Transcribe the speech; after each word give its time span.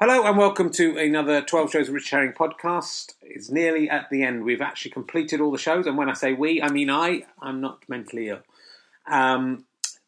Hello 0.00 0.22
and 0.22 0.38
welcome 0.38 0.70
to 0.74 0.96
another 0.96 1.42
12 1.42 1.72
Shows 1.72 1.88
of 1.88 1.94
Rich 1.94 2.10
Herring 2.10 2.32
podcast. 2.32 3.14
It's 3.20 3.50
nearly 3.50 3.90
at 3.90 4.08
the 4.10 4.22
end. 4.22 4.44
We've 4.44 4.60
actually 4.60 4.92
completed 4.92 5.40
all 5.40 5.50
the 5.50 5.58
shows, 5.58 5.88
and 5.88 5.98
when 5.98 6.08
I 6.08 6.12
say 6.12 6.34
we, 6.34 6.62
I 6.62 6.68
mean 6.70 6.88
I. 6.88 7.24
I'm 7.42 7.60
not 7.60 7.82
mentally 7.88 8.28
ill. 8.28 8.38
Um, 9.10 9.64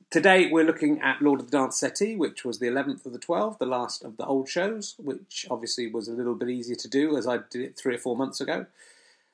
today 0.08 0.48
we're 0.48 0.62
looking 0.62 1.00
at 1.00 1.20
Lord 1.20 1.40
of 1.40 1.50
the 1.50 1.58
Dance 1.58 1.76
Settee, 1.76 2.14
which 2.14 2.44
was 2.44 2.60
the 2.60 2.68
11th 2.68 3.04
of 3.04 3.12
the 3.12 3.18
12, 3.18 3.58
the 3.58 3.66
last 3.66 4.04
of 4.04 4.16
the 4.16 4.24
old 4.24 4.48
shows, 4.48 4.94
which 4.96 5.48
obviously 5.50 5.88
was 5.88 6.06
a 6.06 6.12
little 6.12 6.36
bit 6.36 6.50
easier 6.50 6.76
to 6.76 6.88
do 6.88 7.16
as 7.16 7.26
I 7.26 7.38
did 7.50 7.62
it 7.62 7.76
three 7.76 7.96
or 7.96 7.98
four 7.98 8.16
months 8.16 8.40
ago. 8.40 8.66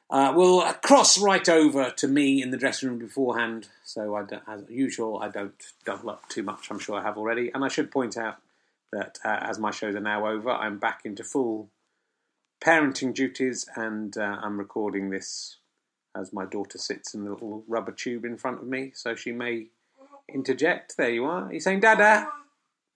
Uh, 0.09 0.33
we'll 0.35 0.63
cross 0.81 1.21
right 1.21 1.51
over 1.51 1.91
to 1.91 2.09
me 2.09 2.43
in 2.43 2.51
the 2.51 2.57
dressing 2.57 2.89
room 2.89 2.99
beforehand, 2.99 3.69
so 3.85 4.17
as 4.47 4.63
usual, 4.71 5.19
I 5.19 5.29
don't 5.29 5.53
double 5.85 6.09
up 6.09 6.27
too 6.31 6.43
much. 6.43 6.69
I'm 6.71 6.79
sure 6.79 6.99
I 6.99 7.03
have 7.03 7.19
already, 7.19 7.51
and 7.53 7.63
I 7.63 7.69
should 7.69 7.91
point 7.91 8.17
out 8.17 8.39
that 8.93 9.19
uh, 9.25 9.39
as 9.43 9.59
my 9.59 9.71
shows 9.71 9.95
are 9.95 10.01
now 10.01 10.27
over, 10.27 10.51
I'm 10.51 10.79
back 10.79 11.03
into 11.05 11.25
full 11.25 11.71
parenting 12.63 13.15
duties, 13.15 13.67
and 13.77 14.17
uh, 14.17 14.39
I'm 14.43 14.59
recording 14.59 15.11
this 15.11 15.57
as 16.17 16.33
my 16.33 16.47
daughter 16.47 16.79
sits 16.79 17.15
in 17.15 17.27
a 17.27 17.31
little 17.31 17.65
rubber 17.69 17.93
tube 17.93 18.25
in 18.25 18.39
front 18.39 18.61
of 18.61 18.67
me, 18.67 18.93
so 18.95 19.15
she 19.15 19.33
may 19.33 19.67
interject. 20.33 20.97
There 20.97 21.11
you 21.11 21.25
are. 21.27 21.51
You're 21.51 21.61
saying, 21.61 21.81
Dada, 21.81 22.29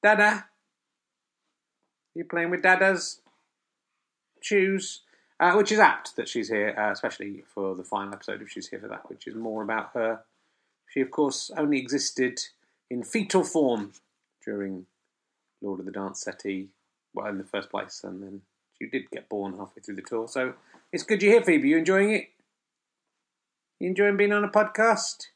Dada. 0.03 0.47
You 2.15 2.25
playing 2.25 2.51
with 2.51 2.63
Dada's 2.63 3.21
shoes? 4.41 5.03
Uh, 5.39 5.55
which 5.55 5.73
is 5.73 5.79
apt 5.79 6.17
that 6.17 6.29
she's 6.29 6.51
here, 6.51 6.75
uh, 6.79 6.93
especially 6.93 7.43
for 7.55 7.75
the 7.75 7.83
final 7.83 8.13
episode 8.13 8.43
if 8.43 8.51
she's 8.51 8.69
here 8.69 8.79
for 8.79 8.89
that, 8.89 9.09
which 9.09 9.27
is 9.27 9.35
more 9.35 9.63
about 9.63 9.91
her. 9.95 10.21
She, 10.87 11.01
of 11.01 11.11
course, 11.11 11.51
only 11.57 11.79
existed 11.79 12.41
in 12.91 13.03
fetal 13.03 13.43
form 13.43 13.93
during 14.45 14.85
Lord 15.63 15.81
of 15.81 15.87
the 15.87 15.93
Dance 15.93 16.23
Settee, 16.23 16.69
well, 17.15 17.27
in 17.27 17.39
the 17.39 17.45
first 17.45 17.71
place, 17.71 18.03
and 18.05 18.23
then 18.23 18.43
she 18.79 18.89
did 18.89 19.11
get 19.11 19.29
born 19.29 19.57
halfway 19.57 19.83
through 19.83 19.97
the 19.97 20.03
tour. 20.03 20.29
So 20.29 20.55
it's 20.93 21.03
good 21.03 21.23
you're 21.23 21.33
here, 21.33 21.43
Phoebe. 21.43 21.69
You 21.69 21.79
enjoying 21.79 22.11
it? 22.11 22.31
You 23.79 23.89
enjoying 23.89 24.17
being 24.17 24.33
on 24.33 24.45
a 24.45 24.49
podcast? 24.49 25.27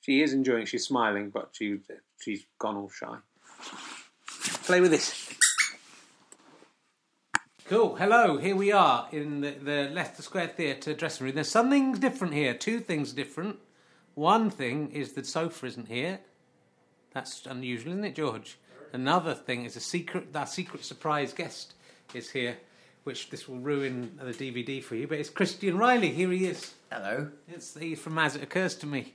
She 0.00 0.20
is 0.20 0.32
enjoying. 0.32 0.66
She's 0.66 0.84
smiling, 0.84 1.30
but 1.30 1.50
she 1.52 1.78
she's 2.20 2.44
gone 2.58 2.76
all 2.76 2.90
shy. 2.90 3.16
Play 4.64 4.80
with 4.80 4.90
this. 4.90 5.32
Cool. 7.66 7.94
Hello. 7.96 8.36
Here 8.36 8.56
we 8.56 8.72
are 8.72 9.08
in 9.12 9.40
the, 9.40 9.52
the 9.52 9.90
Leicester 9.92 10.22
Square 10.22 10.48
Theatre 10.48 10.92
dressing 10.92 11.26
room. 11.26 11.34
There's 11.34 11.48
something 11.48 11.92
different 11.92 12.34
here. 12.34 12.52
Two 12.52 12.80
things 12.80 13.12
different. 13.12 13.58
One 14.14 14.50
thing 14.50 14.90
is 14.90 15.12
the 15.12 15.24
sofa 15.24 15.66
isn't 15.66 15.88
here. 15.88 16.20
That's 17.14 17.46
unusual, 17.46 17.92
isn't 17.92 18.04
it, 18.04 18.14
George? 18.14 18.58
Another 18.92 19.34
thing 19.34 19.64
is 19.64 19.76
a 19.76 19.80
secret. 19.80 20.28
Our 20.34 20.46
secret 20.46 20.84
surprise 20.84 21.32
guest 21.32 21.74
is 22.14 22.30
here, 22.30 22.58
which 23.04 23.30
this 23.30 23.48
will 23.48 23.58
ruin 23.58 24.18
the 24.20 24.32
DVD 24.32 24.82
for 24.82 24.94
you. 24.96 25.06
But 25.06 25.18
it's 25.18 25.30
Christian 25.30 25.78
Reilly. 25.78 26.10
Here 26.10 26.30
he 26.30 26.46
is. 26.46 26.74
Hello. 26.90 27.28
It's 27.48 27.76
he's 27.76 27.98
from 28.00 28.18
As 28.18 28.36
It 28.36 28.42
Occurs 28.42 28.74
to 28.76 28.86
Me. 28.86 29.14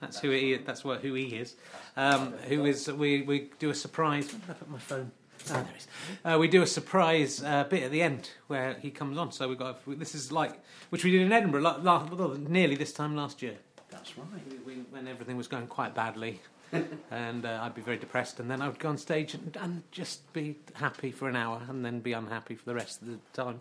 That's 0.00 0.20
who 0.20 0.30
he. 0.30 0.56
That's 0.56 0.84
what 0.84 1.00
who 1.02 1.14
he 1.14 1.24
is. 1.36 1.56
Um, 1.96 2.32
who 2.48 2.64
is? 2.64 2.90
We 2.90 3.22
we 3.22 3.50
do 3.58 3.70
a 3.70 3.74
surprise. 3.74 4.32
Where 4.32 4.40
did 4.40 4.50
I 4.50 4.54
put 4.54 4.70
my 4.70 4.78
phone? 4.78 5.10
Oh, 5.50 5.54
there 5.54 5.64
he 5.64 5.76
is. 5.76 5.88
Uh, 6.24 6.38
we 6.38 6.48
do 6.48 6.62
a 6.62 6.66
surprise 6.66 7.42
uh, 7.42 7.64
bit 7.64 7.82
at 7.82 7.90
the 7.90 8.02
end 8.02 8.30
where 8.46 8.74
he 8.74 8.90
comes 8.90 9.18
on. 9.18 9.32
So 9.32 9.48
we 9.48 9.56
got 9.56 9.80
this 9.98 10.14
is 10.14 10.30
like 10.32 10.60
which 10.90 11.04
we 11.04 11.10
did 11.10 11.22
in 11.22 11.32
Edinburgh 11.32 11.62
la- 11.62 11.78
la- 11.82 12.04
well, 12.04 12.36
nearly 12.36 12.76
this 12.76 12.92
time 12.92 13.16
last 13.16 13.42
year. 13.42 13.56
That's 13.90 14.16
right. 14.16 14.26
We, 14.66 14.74
we, 14.74 14.80
when 14.90 15.08
everything 15.08 15.36
was 15.36 15.48
going 15.48 15.66
quite 15.66 15.94
badly, 15.94 16.40
and 17.10 17.44
uh, 17.44 17.60
I'd 17.62 17.74
be 17.74 17.82
very 17.82 17.96
depressed, 17.96 18.40
and 18.40 18.50
then 18.50 18.62
I 18.62 18.68
would 18.68 18.78
go 18.78 18.88
on 18.88 18.98
stage 18.98 19.34
and, 19.34 19.56
and 19.60 19.82
just 19.90 20.32
be 20.32 20.56
happy 20.74 21.10
for 21.10 21.28
an 21.28 21.36
hour, 21.36 21.62
and 21.68 21.84
then 21.84 22.00
be 22.00 22.12
unhappy 22.12 22.54
for 22.54 22.64
the 22.64 22.74
rest 22.74 23.02
of 23.02 23.08
the 23.08 23.18
time. 23.32 23.60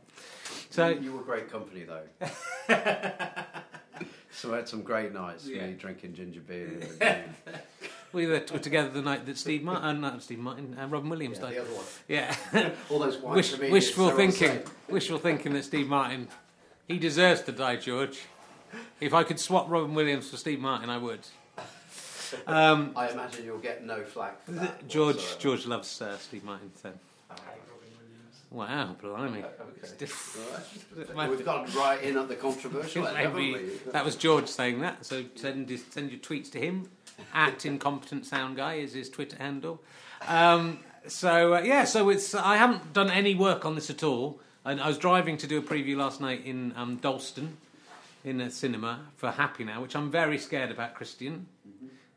So 0.70 0.90
you, 0.90 1.02
you 1.02 1.14
were 1.14 1.22
great 1.22 1.52
company 1.52 1.86
though. 1.86 2.28
so 4.32 4.54
I 4.54 4.58
had 4.58 4.70
some 4.70 4.84
great 4.84 5.14
nights. 5.14 5.48
Yeah. 5.48 5.68
Me 5.68 5.74
drinking 5.74 6.14
ginger 6.14 6.42
beer. 6.42 6.82
And, 7.02 7.24
we 8.14 8.28
were, 8.28 8.40
together 8.40 8.90
the 8.90 9.02
night 9.02 9.26
that 9.26 9.38
Steve 9.38 9.64
Martin, 9.64 10.04
uh, 10.04 10.12
not 10.12 10.24
Steve 10.24 10.40
Martin, 10.40 10.78
uh, 10.80 10.88
Robin 10.88 11.10
Williams 11.10 11.38
yeah, 11.38 11.44
died. 11.44 11.56
the 11.56 11.62
other 11.62 11.72
one. 11.72 11.86
Yeah. 12.08 12.36
All 12.90 13.00
those 13.00 13.18
Wish, 13.18 13.58
wishful 13.58 14.12
thinking. 14.12 14.62
Wishful 14.88 15.18
thinking 15.20 15.54
that 15.54 15.66
Steve 15.66 15.88
Martin, 15.88 16.28
he 16.88 16.98
deserves 16.98 17.42
to 17.44 17.52
die, 17.52 17.78
George. 17.78 18.22
If 19.02 19.14
I 19.14 19.24
could 19.24 19.40
swap 19.40 19.70
Robin 19.70 19.96
Williams 19.96 20.30
for 20.30 20.38
Steve 20.38 20.60
Martin, 20.60 20.90
I 20.90 20.98
would. 20.98 21.22
Um, 22.48 22.92
I 22.96 23.10
imagine 23.10 23.46
you'll 23.46 23.58
get 23.60 23.86
no 23.86 24.04
flack 24.04 24.44
for 24.44 24.52
that. 24.52 24.88
George 24.88 25.18
whatsoever. 25.18 25.40
George 25.40 25.66
loves 25.66 26.02
uh, 26.02 26.18
Steve 26.18 26.44
Martin. 26.44 26.72
So. 26.82 26.92
Wow, 28.52 28.96
blimey. 29.00 29.44
It's 29.78 29.94
Okay. 30.98 31.14
Right. 31.14 31.30
We've 31.30 31.46
gone 31.46 31.68
right 31.76 32.02
in 32.02 32.18
at 32.18 32.28
the 32.28 32.36
controversial 32.36 33.08
end, 33.08 33.36
we? 33.36 33.70
that 33.92 34.04
was 34.04 34.16
George 34.16 34.48
saying 34.48 34.80
that. 34.80 35.06
So 35.06 35.26
send 35.36 35.70
his, 35.70 35.84
send 35.90 36.10
your 36.10 36.20
tweets 36.20 36.52
to 36.54 36.60
him. 36.60 36.90
At 37.34 37.66
incompetent 37.66 38.26
sound 38.26 38.56
guy 38.56 38.76
is 38.76 38.94
his 38.94 39.10
Twitter 39.10 39.38
handle. 39.38 39.82
Um, 40.28 40.80
so 41.06 41.56
uh, 41.56 41.62
yeah, 41.62 41.84
so 41.84 42.10
it's 42.10 42.34
I 42.34 42.56
haven't 42.56 42.94
done 42.94 43.12
any 43.12 43.36
work 43.36 43.66
on 43.66 43.76
this 43.76 43.90
at 43.90 44.04
all. 44.04 44.40
And 44.66 44.82
I 44.82 44.88
was 44.88 44.98
driving 44.98 45.38
to 45.38 45.48
do 45.48 45.58
a 45.58 45.62
preview 45.62 45.96
last 45.98 46.20
night 46.20 46.46
in 46.46 46.74
um, 46.76 46.98
Dalston, 46.98 47.58
in 48.24 48.42
a 48.42 48.50
cinema 48.50 49.02
for 49.16 49.32
Happy 49.32 49.64
Now, 49.64 49.82
which 49.82 49.96
I'm 49.96 50.12
very 50.12 50.38
scared 50.38 50.72
about, 50.72 50.96
Christian, 50.96 51.48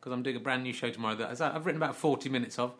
because 0.03 0.13
I'm 0.13 0.25
doing 0.25 0.35
a 0.35 0.41
brand 0.41 0.65
new 0.65 0.73
show 0.73 0.91
tomorrow 0.91 1.15
that 1.15 1.41
I've 1.41 1.65
written 1.65 1.81
about 1.81 1.95
40 1.95 2.29
minutes 2.29 2.59
of, 2.59 2.73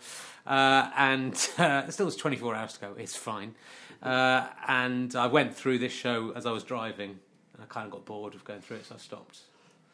uh, 0.45 0.91
and 0.97 1.33
uh, 1.57 1.89
still 1.89 2.07
has 2.07 2.17
24 2.17 2.57
hours 2.57 2.73
to 2.73 2.81
go. 2.81 2.95
It's 2.99 3.15
fine. 3.15 3.55
Uh, 4.03 4.49
and 4.67 5.15
I 5.15 5.29
went 5.29 5.55
through 5.55 5.79
this 5.79 5.93
show 5.93 6.33
as 6.35 6.47
I 6.47 6.51
was 6.51 6.65
driving, 6.65 7.11
and 7.55 7.63
I 7.63 7.67
kind 7.67 7.87
of 7.87 7.93
got 7.93 8.05
bored 8.05 8.35
of 8.35 8.43
going 8.45 8.61
through 8.61 8.79
it, 8.79 8.87
so 8.87 8.97
I 8.97 8.99
stopped. 8.99 9.39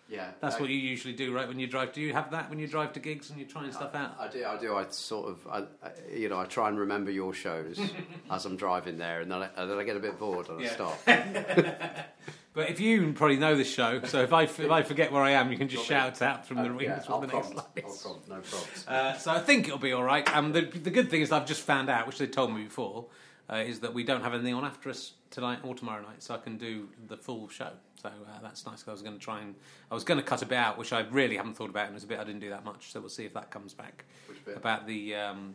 Yeah. 0.09 0.31
That's 0.41 0.56
I- 0.56 0.61
what 0.61 0.71
you 0.71 0.78
usually 0.78 1.12
do, 1.12 1.34
right? 1.34 1.47
When 1.47 1.59
you 1.59 1.67
drive, 1.67 1.93
do 1.93 2.00
you 2.00 2.15
have 2.15 2.31
that 2.31 2.49
when 2.49 2.59
you 2.59 2.67
drive 2.67 2.94
to 2.94 3.00
gigs 3.00 3.28
and 3.28 3.38
you're 3.38 3.47
trying 3.47 3.71
stuff 3.72 3.94
out? 3.94 4.17
I 4.19 4.28
do. 4.28 4.43
I 4.47 4.56
do. 4.59 4.75
I 4.75 4.87
sort 4.88 5.28
of, 5.28 5.47
I, 5.47 5.59
I, 5.87 5.91
you 6.11 6.31
know, 6.31 6.38
I 6.38 6.47
try 6.47 6.71
and 6.71 6.78
remember 6.78 7.11
your 7.11 7.34
shows 7.34 7.78
as 8.31 8.47
I'm 8.47 8.56
driving 8.56 8.97
there, 8.97 9.21
and 9.21 9.31
then 9.31 9.43
I, 9.43 9.50
and 9.55 9.71
then 9.71 9.77
I 9.78 9.84
get 9.84 9.97
a 9.99 10.00
bit 10.00 10.19
bored 10.19 10.49
and 10.49 10.62
Yeah. 10.62 10.71
I 10.71 10.72
stop. 10.72 10.99
But 12.55 12.71
if 12.71 12.81
you 12.81 13.13
probably 13.13 13.37
know 13.37 13.55
the 13.57 13.63
show, 13.65 14.03
so 14.03 14.23
if 14.23 14.33
I 14.33 14.43
if 14.45 14.71
I 14.71 14.83
forget 14.83 15.13
where 15.13 15.23
I 15.23 15.33
am, 15.33 15.53
you 15.53 15.59
can 15.59 15.69
just 15.69 15.85
shout 15.87 16.21
out 16.23 16.45
from 16.47 16.57
the 16.59 16.65
Uh, 16.75 16.79
yeah, 16.81 16.89
That's 16.97 17.09
I'll 17.09 17.21
what 17.21 17.29
the 17.29 17.35
next 17.37 17.53
prompt. 17.53 17.77
line 17.77 17.87
is. 17.91 18.03
prompt, 18.03 18.29
no 18.29 18.35
problems. 18.41 18.85
Uh, 18.89 19.17
so 19.17 19.31
I 19.31 19.39
think 19.39 19.67
it'll 19.69 19.79
be 19.79 19.93
all 19.93 20.03
right. 20.03 20.29
Um, 20.37 20.53
the, 20.53 20.63
the 20.63 20.91
good 20.91 21.09
thing 21.11 21.21
is 21.21 21.31
I've 21.31 21.47
just 21.47 21.61
found 21.63 21.89
out, 21.89 22.07
which 22.07 22.19
they 22.19 22.27
told 22.27 22.53
me 22.53 22.65
before, 22.65 23.07
uh, 23.51 23.57
is 23.57 23.81
that 23.81 23.95
we 23.95 24.03
don't 24.03 24.23
have 24.23 24.35
anything 24.35 24.55
on 24.55 24.65
after 24.65 24.91
us 24.91 25.13
tonight 25.31 25.61
or 25.63 25.75
tomorrow 25.75 26.03
night, 26.03 26.23
so 26.23 26.35
I 26.35 26.39
can 26.39 26.57
do 26.59 26.89
the 27.07 27.17
full 27.17 27.49
show. 27.49 27.71
So 28.03 28.09
uh, 28.09 28.41
that's 28.43 28.65
nice. 28.67 28.83
'cause 28.83 28.89
I 28.89 28.93
was 28.93 29.03
going 29.03 29.19
to 29.19 29.25
try 29.25 29.41
and 29.41 29.55
I 29.91 29.95
was 29.95 30.03
going 30.05 30.19
to 30.19 30.25
cut 30.27 30.43
a 30.43 30.47
bit 30.47 30.59
out, 30.59 30.79
which 30.79 30.93
I 30.93 31.01
really 31.11 31.37
haven't 31.37 31.55
thought 31.55 31.71
about, 31.71 31.85
and 31.87 31.93
it 31.93 31.95
was 31.95 32.05
a 32.05 32.09
bit 32.09 32.19
I 32.19 32.25
didn't 32.25 32.41
do 32.41 32.51
that 32.51 32.65
much. 32.65 32.93
So 32.93 32.99
we'll 33.01 33.09
see 33.09 33.25
if 33.25 33.35
that 33.35 33.51
comes 33.51 33.73
back. 33.75 34.05
Which 34.27 34.45
bit? 34.45 34.57
About 34.57 34.87
the 34.87 35.15
um, 35.15 35.55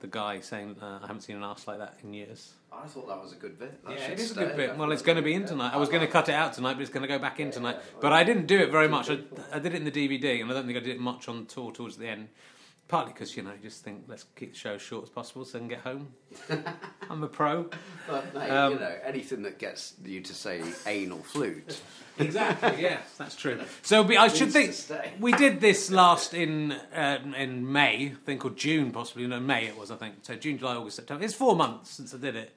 the 0.00 0.06
guy 0.06 0.40
saying 0.40 0.76
uh, 0.80 1.00
I 1.02 1.06
haven't 1.06 1.22
seen 1.22 1.36
an 1.36 1.42
ass 1.42 1.66
like 1.66 1.78
that 1.78 1.96
in 2.02 2.14
years. 2.14 2.54
I 2.72 2.86
thought 2.86 3.08
that 3.08 3.20
was 3.20 3.32
a 3.32 3.36
good 3.36 3.58
bit. 3.58 3.84
That 3.84 3.98
Yeah, 3.98 4.08
it 4.08 4.20
is 4.20 4.30
a 4.32 4.34
good 4.34 4.56
bit. 4.56 4.76
Well, 4.76 4.92
it's 4.92 5.02
going 5.02 5.16
to 5.16 5.22
be 5.22 5.34
in 5.34 5.44
tonight. 5.46 5.72
I 5.74 5.78
was 5.78 5.88
going 5.88 6.00
to 6.06 6.06
cut 6.06 6.28
it 6.28 6.34
out 6.34 6.52
tonight, 6.52 6.74
but 6.74 6.82
it's 6.82 6.90
going 6.90 7.02
to 7.02 7.08
go 7.08 7.18
back 7.18 7.40
in 7.40 7.50
tonight. 7.50 7.76
But 8.00 8.12
I 8.12 8.24
didn't 8.24 8.46
do 8.46 8.58
it 8.58 8.70
very 8.70 8.88
much. 8.96 9.10
I, 9.10 9.18
I 9.52 9.58
did 9.58 9.74
it 9.74 9.76
in 9.76 9.84
the 9.84 9.90
DVD, 9.90 10.40
and 10.40 10.50
I 10.50 10.54
don't 10.54 10.66
think 10.66 10.78
I 10.78 10.80
did 10.80 10.96
it 10.96 11.00
much 11.00 11.28
on 11.28 11.46
tour 11.46 11.72
towards 11.72 11.96
the 11.96 12.08
end. 12.08 12.28
Partly 12.88 13.12
because 13.12 13.36
you 13.36 13.42
know, 13.42 13.50
you 13.50 13.68
just 13.68 13.84
think 13.84 14.04
let's 14.08 14.24
keep 14.34 14.52
the 14.52 14.58
show 14.58 14.72
as 14.74 14.80
short 14.82 15.04
as 15.04 15.10
possible 15.10 15.44
so 15.44 15.58
I 15.58 15.60
can 15.60 15.68
get 15.68 15.80
home. 15.80 16.08
I'm 17.10 17.22
a 17.22 17.28
pro. 17.28 17.68
But 18.08 18.34
mate, 18.34 18.48
Um, 18.50 18.72
you 18.72 18.78
know, 18.78 18.96
anything 19.04 19.42
that 19.42 19.58
gets 19.58 19.92
you 20.02 20.22
to 20.22 20.34
say 20.34 20.62
anal 20.86 21.18
flute. 21.18 21.80
Exactly. 22.18 22.80
yes, 22.80 23.02
that's 23.18 23.36
true. 23.36 23.60
So 23.82 24.00
we- 24.02 24.16
I 24.16 24.28
should 24.28 24.50
think 24.52 24.74
we 25.20 25.32
did 25.32 25.60
this 25.60 25.90
last 25.90 26.32
in 26.32 26.72
uh, 26.72 27.18
in 27.36 27.70
May, 27.70 28.06
I 28.12 28.24
think, 28.24 28.44
or 28.46 28.50
June 28.50 28.90
possibly. 28.90 29.26
No, 29.26 29.38
May 29.38 29.66
it 29.66 29.76
was, 29.78 29.90
I 29.90 29.96
think. 29.96 30.14
So 30.22 30.34
June, 30.36 30.56
July, 30.56 30.76
August, 30.76 30.96
September. 30.96 31.22
It's 31.24 31.34
four 31.34 31.54
months 31.54 31.90
since 31.90 32.14
I 32.14 32.18
did 32.18 32.36
it. 32.36 32.54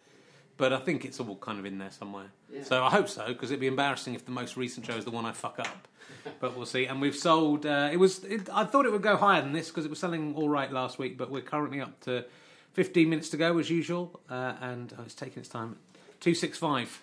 But 0.57 0.73
I 0.73 0.77
think 0.77 1.05
it's 1.05 1.19
all 1.19 1.35
kind 1.37 1.59
of 1.59 1.65
in 1.65 1.77
there 1.77 1.91
somewhere. 1.91 2.27
Yeah. 2.53 2.63
So 2.63 2.83
I 2.83 2.89
hope 2.89 3.09
so, 3.09 3.27
because 3.27 3.49
it'd 3.51 3.59
be 3.61 3.67
embarrassing 3.67 4.13
if 4.13 4.25
the 4.25 4.31
most 4.31 4.57
recent 4.57 4.85
show 4.85 4.95
is 4.95 5.05
the 5.05 5.11
one 5.11 5.25
I 5.25 5.31
fuck 5.31 5.59
up. 5.59 5.87
but 6.39 6.55
we'll 6.55 6.65
see. 6.65 6.85
And 6.85 7.01
we've 7.01 7.15
sold. 7.15 7.65
Uh, 7.65 7.89
it 7.91 7.97
was. 7.97 8.23
It, 8.23 8.49
I 8.53 8.65
thought 8.65 8.85
it 8.85 8.91
would 8.91 9.01
go 9.01 9.17
higher 9.17 9.41
than 9.41 9.53
this 9.53 9.69
because 9.69 9.85
it 9.85 9.89
was 9.89 9.99
selling 9.99 10.35
all 10.35 10.49
right 10.49 10.71
last 10.71 10.99
week. 10.99 11.17
But 11.17 11.31
we're 11.31 11.41
currently 11.41 11.81
up 11.81 11.99
to 12.01 12.25
15 12.73 13.09
minutes 13.09 13.29
to 13.29 13.37
go 13.37 13.57
as 13.57 13.69
usual, 13.69 14.19
uh, 14.29 14.53
and 14.61 14.93
oh, 14.97 15.03
it's 15.03 15.15
taking 15.15 15.39
its 15.39 15.49
time. 15.49 15.77
Two 16.19 16.35
six 16.35 16.57
five. 16.57 17.01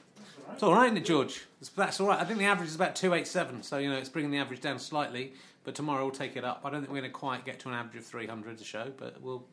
It's 0.53 0.62
all 0.62 0.73
right, 0.75 0.87
isn't 0.87 0.97
it, 0.99 1.05
George? 1.05 1.45
It's- 1.61 1.71
That's 1.77 2.00
all 2.00 2.09
right. 2.09 2.19
I 2.19 2.25
think 2.25 2.39
the 2.39 2.47
average 2.47 2.69
is 2.71 2.75
about 2.75 2.97
two 2.97 3.12
eight 3.15 3.27
seven. 3.27 3.62
So 3.62 3.79
you 3.79 3.91
know, 3.91 3.97
it's 3.97 4.09
bringing 4.09 4.31
the 4.31 4.39
average 4.39 4.61
down 4.61 4.79
slightly. 4.79 5.33
But 5.65 5.75
tomorrow 5.75 6.03
we'll 6.05 6.15
take 6.15 6.37
it 6.37 6.45
up. 6.45 6.62
I 6.65 6.71
don't 6.71 6.81
think 6.81 6.93
we're 6.93 7.00
going 7.00 7.11
to 7.11 7.19
quite 7.19 7.45
get 7.45 7.59
to 7.61 7.69
an 7.69 7.75
average 7.75 7.97
of 7.97 8.06
300 8.06 8.59
a 8.61 8.65
show, 8.65 8.93
but 8.97 9.21
we'll. 9.21 9.45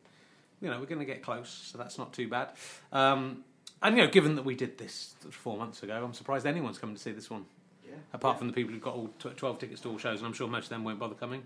You 0.62 0.70
know, 0.70 0.80
we're 0.80 0.86
going 0.86 1.00
to 1.00 1.04
get 1.04 1.22
close, 1.22 1.50
so 1.50 1.76
that's 1.76 1.98
not 1.98 2.14
too 2.14 2.28
bad. 2.28 2.48
Um, 2.90 3.44
and 3.82 3.96
you 3.96 4.02
know, 4.04 4.08
given 4.10 4.34
that 4.36 4.44
we 4.44 4.54
did 4.54 4.78
this 4.78 5.14
four 5.30 5.56
months 5.56 5.82
ago, 5.82 6.02
I'm 6.04 6.14
surprised 6.14 6.46
anyone's 6.46 6.78
coming 6.78 6.96
to 6.96 7.02
see 7.02 7.12
this 7.12 7.30
one 7.30 7.44
Yeah. 7.86 7.94
apart 8.12 8.38
from 8.38 8.46
the 8.48 8.52
people 8.52 8.72
who've 8.72 8.82
got 8.82 8.94
all 8.94 9.08
tw- 9.18 9.36
12 9.36 9.58
tickets 9.58 9.80
to 9.82 9.90
all 9.90 9.98
shows, 9.98 10.18
and 10.20 10.26
I'm 10.26 10.32
sure 10.32 10.48
most 10.48 10.64
of 10.64 10.70
them 10.70 10.84
won't 10.84 10.98
bother 10.98 11.14
coming. 11.14 11.42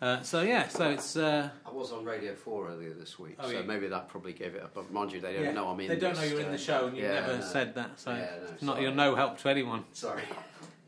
Uh, 0.00 0.20
so 0.20 0.42
yeah, 0.42 0.68
so 0.68 0.90
it's 0.90 1.16
uh, 1.16 1.48
I 1.64 1.70
was 1.70 1.90
on 1.90 2.04
Radio 2.04 2.34
4 2.34 2.68
earlier 2.68 2.92
this 2.92 3.18
week, 3.18 3.36
Oh, 3.38 3.46
so 3.46 3.52
yeah. 3.52 3.62
maybe 3.62 3.88
that 3.88 4.08
probably 4.08 4.34
gave 4.34 4.54
it 4.54 4.62
up. 4.62 4.74
But 4.74 4.90
mind 4.92 5.10
you, 5.12 5.20
they 5.22 5.32
don't 5.32 5.44
yeah, 5.44 5.52
know 5.52 5.68
I'm 5.68 5.80
in 5.80 5.88
They 5.88 5.96
don't 5.96 6.14
this, 6.14 6.20
know 6.22 6.28
you're 6.28 6.40
in 6.40 6.48
uh, 6.48 6.52
the 6.52 6.58
show, 6.58 6.86
and 6.88 6.96
you 6.96 7.02
yeah, 7.04 7.14
never 7.20 7.38
no. 7.38 7.40
said 7.44 7.74
that. 7.76 7.98
So 7.98 8.10
Yeah, 8.10 8.18
no, 8.18 8.48
it's 8.52 8.62
not 8.62 8.72
sorry. 8.74 8.82
you're 8.84 8.94
no 8.94 9.14
help 9.14 9.38
to 9.38 9.48
anyone. 9.48 9.84
Sorry. 9.92 10.22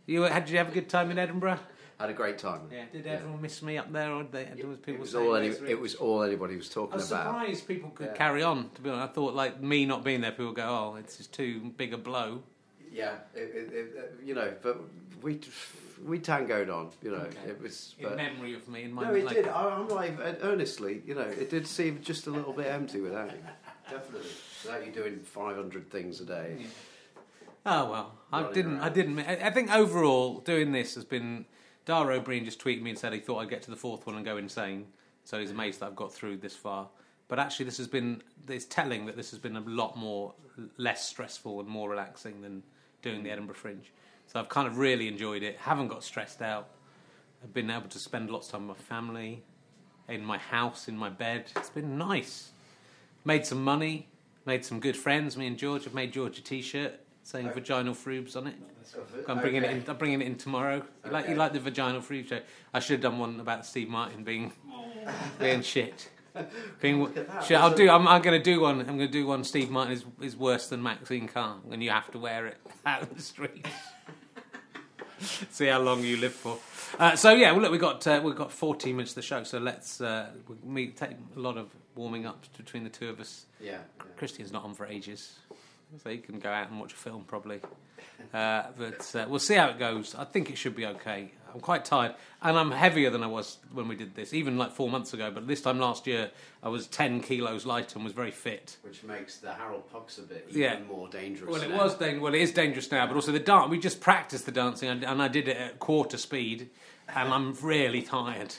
You 0.05 0.23
had 0.23 0.45
did 0.45 0.53
you 0.53 0.59
have 0.59 0.69
a 0.69 0.73
good 0.73 0.89
time 0.91 1.11
in 1.11 1.19
Edinburgh? 1.19 1.59
Had 1.99 2.11
a 2.11 2.13
great 2.13 2.39
time. 2.39 2.61
Yeah. 2.71 2.85
Did 2.93 3.09
everyone 3.09 3.43
miss 3.43 3.61
me 3.61 3.77
up 3.77 3.93
there, 3.93 4.13
or 4.13 4.23
they, 4.23 4.45
there 4.45 4.67
was 4.69 4.77
It 4.79 4.83
people 4.87 5.01
was, 5.01 5.15
all 5.17 5.35
any, 5.35 5.49
it 5.49 5.81
was 5.81 5.97
all 5.97 6.23
anybody 6.23 6.57
was 6.57 6.69
talking 6.69 6.93
I 6.93 6.97
was 6.97 7.11
about. 7.11 7.25
surprised 7.25 7.67
people 7.67 7.91
could 7.91 8.07
Yeah. 8.07 8.13
carry 8.13 8.43
on. 8.45 8.71
To 8.77 8.81
be 8.81 8.91
honest, 8.91 9.11
I 9.11 9.13
thought 9.15 9.35
like 9.35 9.61
me 9.61 9.85
not 9.85 10.05
being 10.05 10.21
there, 10.21 10.31
people 10.31 10.53
go, 10.53 10.63
"Oh, 10.93 10.97
it's 10.97 11.17
just 11.17 11.33
too 11.33 11.73
big 11.77 11.93
a 11.93 11.99
blow." 11.99 12.43
Yeah, 12.93 13.17
it, 13.35 13.41
it, 13.41 13.73
it, 13.73 13.95
uh, 13.99 14.03
you 14.25 14.35
know, 14.35 14.53
but 14.63 14.81
we 15.23 15.41
we 16.05 16.21
tangoed 16.21 16.71
on. 16.71 16.91
You 17.03 17.11
know, 17.11 17.17
Okay. 17.17 17.49
it 17.49 17.61
was. 17.61 17.97
In 17.99 18.15
memory 18.15 18.55
of 18.55 18.69
me, 18.69 18.85
in 18.85 18.93
my 18.93 19.03
no, 19.03 19.15
it 19.15 19.25
like, 19.25 19.35
did. 19.35 19.49
I, 19.49 19.69
I'm 19.71 19.89
like 19.89 20.21
uh, 20.21 20.35
earnestly. 20.43 21.03
You 21.05 21.17
know, 21.17 21.23
it 21.23 21.51
did 21.51 21.67
seem 21.67 22.01
just 22.01 22.29
a 22.29 22.31
little 22.31 22.53
bit 22.53 22.67
empty 22.69 23.01
without 23.01 23.33
you. 23.33 23.39
Definitely, 23.91 24.31
without 24.65 24.87
you 24.87 24.93
doing 24.93 25.19
500 25.19 25.91
things 25.91 26.21
a 26.21 26.25
day. 26.27 26.59
Yeah. 26.61 26.67
Oh 27.67 27.91
well, 27.91 28.15
I 28.33 28.53
didn't. 28.53 28.79
I 28.79 28.89
didn't. 28.89 29.19
I 29.19 29.51
think 29.51 29.75
overall, 29.75 30.39
doing 30.39 30.71
this 30.71 30.95
has 30.95 31.05
been. 31.05 31.45
Dara 31.89 32.19
Ó 32.19 32.23
Briain 32.23 32.45
just 32.45 32.63
tweeted 32.63 32.83
me 32.83 32.91
and 32.91 32.99
said 32.99 33.15
he 33.15 33.19
thought 33.19 33.39
I'd 33.39 33.49
get 33.49 33.63
to 33.63 33.71
the 33.71 33.77
fourth 33.77 34.07
one 34.07 34.15
and 34.15 34.23
go 34.23 34.37
insane. 34.37 34.89
So 35.25 35.41
he's 35.41 35.53
amazed 35.53 35.81
that 35.81 35.87
I've 35.87 35.97
got 35.97 36.13
through 36.13 36.37
this 36.37 36.55
far. 36.55 36.87
But 37.29 37.39
actually, 37.39 37.65
this 37.65 37.79
has 37.79 37.87
been. 37.87 38.23
It's 38.47 38.67
telling 38.67 39.07
that 39.07 39.17
this 39.17 39.31
has 39.31 39.39
been 39.39 39.57
a 39.57 39.61
lot 39.61 39.97
more 39.97 40.35
less 40.77 41.09
stressful 41.09 41.61
and 41.61 41.67
more 41.67 41.89
relaxing 41.89 42.43
than 42.43 42.63
doing 43.01 43.23
the 43.23 43.31
Edinburgh 43.31 43.55
Fringe. 43.55 43.91
So 44.27 44.39
I've 44.39 44.51
kind 44.51 44.69
of 44.69 44.77
really 44.77 45.09
enjoyed 45.09 45.43
it. 45.43 45.57
Haven't 45.57 45.89
got 45.89 46.05
stressed 46.05 46.43
out. 46.43 46.69
I've 47.43 47.55
been 47.55 47.71
able 47.71 47.89
to 47.89 47.99
spend 47.99 48.29
lots 48.29 48.49
of 48.49 48.53
time 48.53 48.69
with 48.69 48.77
my 48.77 48.85
family, 48.85 49.43
in 50.09 50.23
my 50.23 50.37
house, 50.37 50.89
in 50.89 50.97
my 50.99 51.09
bed. 51.09 51.51
It's 51.57 51.71
been 51.71 51.97
nice. 51.97 52.51
Made 53.25 53.47
some 53.47 53.65
money. 53.65 54.09
Made 54.45 54.63
some 54.63 54.79
good 54.79 54.97
friends. 54.97 55.39
Me 55.39 55.47
and 55.47 55.57
George 55.57 55.85
have 55.85 55.95
made 55.95 56.13
George 56.13 56.39
a 56.39 56.43
T-shirt 56.43 57.01
saying 57.29 57.51
"vaginal 57.53 57.95
frubes" 57.95 58.37
on 58.37 58.47
it. 58.47 58.55
I'm 59.29 59.41
bringing 59.41 59.63
it 59.63 59.71
in. 59.71 59.85
I'm 59.87 59.97
bringing 59.97 60.23
it 60.23 60.27
in 60.27 60.37
tomorrow. 60.37 60.83
You 61.05 61.11
like 61.11 61.29
you 61.29 61.35
like 61.35 61.53
the 61.53 61.61
vaginal 61.61 62.01
free 62.01 62.27
show? 62.27 62.41
I 62.73 62.81
should 62.81 63.03
have 63.03 63.13
done 63.13 63.19
one 63.19 63.39
about 63.39 63.67
Steve 63.67 63.89
Martin 63.89 64.25
being 64.25 64.53
being 65.39 65.63
shit. 65.63 66.11
Being, 66.81 67.13
shit, 67.45 67.59
I'll 67.59 67.75
do. 67.75 67.91
I'm, 67.91 68.07
I'm 68.07 68.23
going 68.23 68.39
to 68.39 68.45
do 68.45 68.61
one. 68.61 68.79
I'm 68.79 68.87
going 68.87 68.99
to 68.99 69.09
do 69.09 69.27
one. 69.27 69.43
Steve 69.43 69.71
Martin 69.71 69.93
is 69.93 70.05
is 70.21 70.37
worse 70.37 70.69
than 70.69 70.81
Maxine 70.81 71.27
Carr, 71.27 71.57
and 71.73 71.83
you 71.83 71.91
have 71.91 72.09
to 72.13 72.19
wear 72.19 72.47
it 72.47 72.59
out 72.87 73.03
in 73.03 73.09
the 73.17 73.23
streets. 73.23 73.71
See 75.51 75.67
how 75.67 75.81
long 75.81 76.05
you 76.05 76.17
live 76.19 76.35
for. 76.35 76.59
Uh, 76.97 77.17
so 77.17 77.33
yeah, 77.33 77.51
well, 77.51 77.63
look, 77.63 77.73
we 77.73 77.79
got 77.79 78.07
uh, 78.07 78.21
we've 78.23 78.37
got 78.37 78.53
14 78.53 78.95
minutes 78.95 79.13
of 79.13 79.17
the 79.17 79.23
show, 79.23 79.43
so 79.43 79.59
let's 79.59 80.01
uh, 80.01 80.29
we 80.47 80.55
we 80.63 80.87
take 80.89 81.17
a 81.37 81.41
lot 81.41 81.57
of 81.57 81.75
warming 81.97 82.25
up 82.25 82.45
between 82.57 82.85
the 82.85 82.91
two 82.91 83.09
of 83.09 83.19
us. 83.19 83.47
Yeah. 83.61 83.73
yeah. 83.73 84.05
Christian's 84.17 84.53
not 84.53 84.63
on 84.63 84.75
for 84.75 84.87
ages, 84.87 85.35
so 86.03 86.11
he 86.11 86.19
can 86.19 86.39
go 86.39 86.51
out 86.51 86.71
and 86.71 86.79
watch 86.81 86.93
a 86.93 86.97
film 86.97 87.25
probably. 87.27 87.61
Uh, 88.35 88.65
but 88.77 89.15
uh, 89.15 89.27
we'll 89.29 89.39
see 89.39 89.55
how 89.55 89.69
it 89.69 89.79
goes. 89.79 90.15
I 90.15 90.25
think 90.25 90.51
it 90.51 90.59
should 90.59 90.77
be 90.77 90.87
okay. 90.87 91.33
I'm 91.55 91.61
quite 91.61 91.85
tired, 91.87 92.15
and 92.43 92.59
I'm 92.59 92.71
heavier 92.71 93.09
than 93.09 93.23
I 93.23 93.27
was 93.27 93.57
when 93.73 93.89
we 93.89 93.97
did 93.97 94.15
this, 94.15 94.35
even 94.35 94.59
like 94.59 94.71
four 94.73 94.91
months 94.91 95.15
ago. 95.15 95.31
But 95.31 95.47
this 95.49 95.63
time 95.63 95.79
last 95.79 96.07
year, 96.07 96.31
I 96.63 96.69
was 96.69 96.87
10 96.89 97.23
kilos 97.23 97.65
lighter 97.65 97.95
and 97.97 98.05
was 98.05 98.13
very 98.13 98.31
fit. 98.31 98.77
Which 98.83 99.03
makes 99.03 99.39
the 99.39 99.53
Harold 99.55 99.91
Pucks 99.91 100.19
a 100.19 100.23
bit 100.23 100.47
even 100.51 100.61
Yeah. 100.61 100.79
more 100.87 101.09
dangerous. 101.09 101.51
Well, 101.51 101.63
it 101.63 101.71
now. 101.71 101.79
was 101.85 101.95
dangerous. 101.97 102.23
Well, 102.23 102.35
it 102.35 102.43
is 102.43 102.53
dangerous 102.53 102.91
now, 102.93 103.07
but 103.07 103.17
also 103.17 103.33
the 103.33 103.39
dance. 103.41 103.71
We 103.71 103.79
just 103.79 104.01
practiced 104.01 104.45
the 104.45 104.53
dancing, 104.53 104.91
and, 104.91 105.03
and 105.05 105.23
I 105.23 105.29
did 105.29 105.49
it 105.49 105.57
at 105.57 105.79
quarter 105.79 106.19
speed, 106.19 106.69
and 107.09 107.33
I'm 107.33 107.55
really 107.63 108.03
tired. 108.03 108.55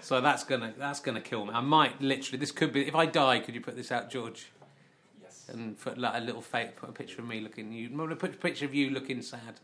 So 0.00 0.20
that's 0.20 0.44
gonna 0.44 0.72
that's 0.78 1.00
gonna 1.00 1.20
kill 1.20 1.44
me. 1.44 1.52
I 1.54 1.60
might 1.60 2.00
literally. 2.00 2.38
This 2.38 2.52
could 2.52 2.72
be. 2.72 2.86
If 2.86 2.94
I 2.94 3.04
die, 3.06 3.40
could 3.40 3.54
you 3.56 3.60
put 3.60 3.74
this 3.74 3.90
out, 3.90 4.10
George? 4.10 4.46
And 5.52 5.78
put 5.78 5.98
like 5.98 6.14
a 6.20 6.24
little 6.24 6.40
fake, 6.40 6.76
put 6.76 6.88
a 6.88 6.92
picture 6.92 7.20
of 7.20 7.28
me 7.28 7.40
looking 7.40 7.72
you, 7.72 7.90
put 7.90 8.34
a 8.34 8.36
picture 8.36 8.64
of 8.64 8.74
you 8.74 8.90
looking 8.90 9.20
sad, 9.20 9.60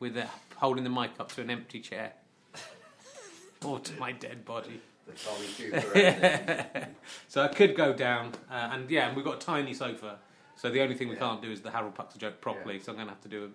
with 0.00 0.16
a, 0.16 0.26
holding 0.56 0.84
the 0.84 0.90
mic 0.90 1.12
up 1.20 1.30
to 1.32 1.40
an 1.42 1.50
empty 1.50 1.80
chair, 1.80 2.12
or 3.64 3.78
to 3.78 3.92
my 4.00 4.12
dead 4.12 4.44
body. 4.44 4.80
The 5.06 6.88
so 7.28 7.42
I 7.42 7.48
could 7.48 7.74
go 7.76 7.92
down, 7.92 8.32
uh, 8.50 8.70
and 8.72 8.90
yeah, 8.90 9.06
and 9.08 9.16
we've 9.16 9.24
got 9.24 9.42
a 9.42 9.46
tiny 9.46 9.72
sofa. 9.74 10.18
So 10.56 10.70
the 10.70 10.82
only 10.82 10.94
thing 10.96 11.08
we 11.08 11.14
Yeah. 11.14 11.20
can't 11.20 11.42
do 11.42 11.50
is 11.50 11.60
the 11.62 11.70
Harold 11.70 11.94
Puxer 11.94 12.18
joke 12.18 12.40
properly. 12.40 12.76
Yeah. 12.76 12.82
So 12.82 12.92
I'm 12.92 12.96
going 12.96 13.06
to 13.06 13.12
have 13.14 13.22
to 13.22 13.28
do 13.28 13.44
a 13.44 13.48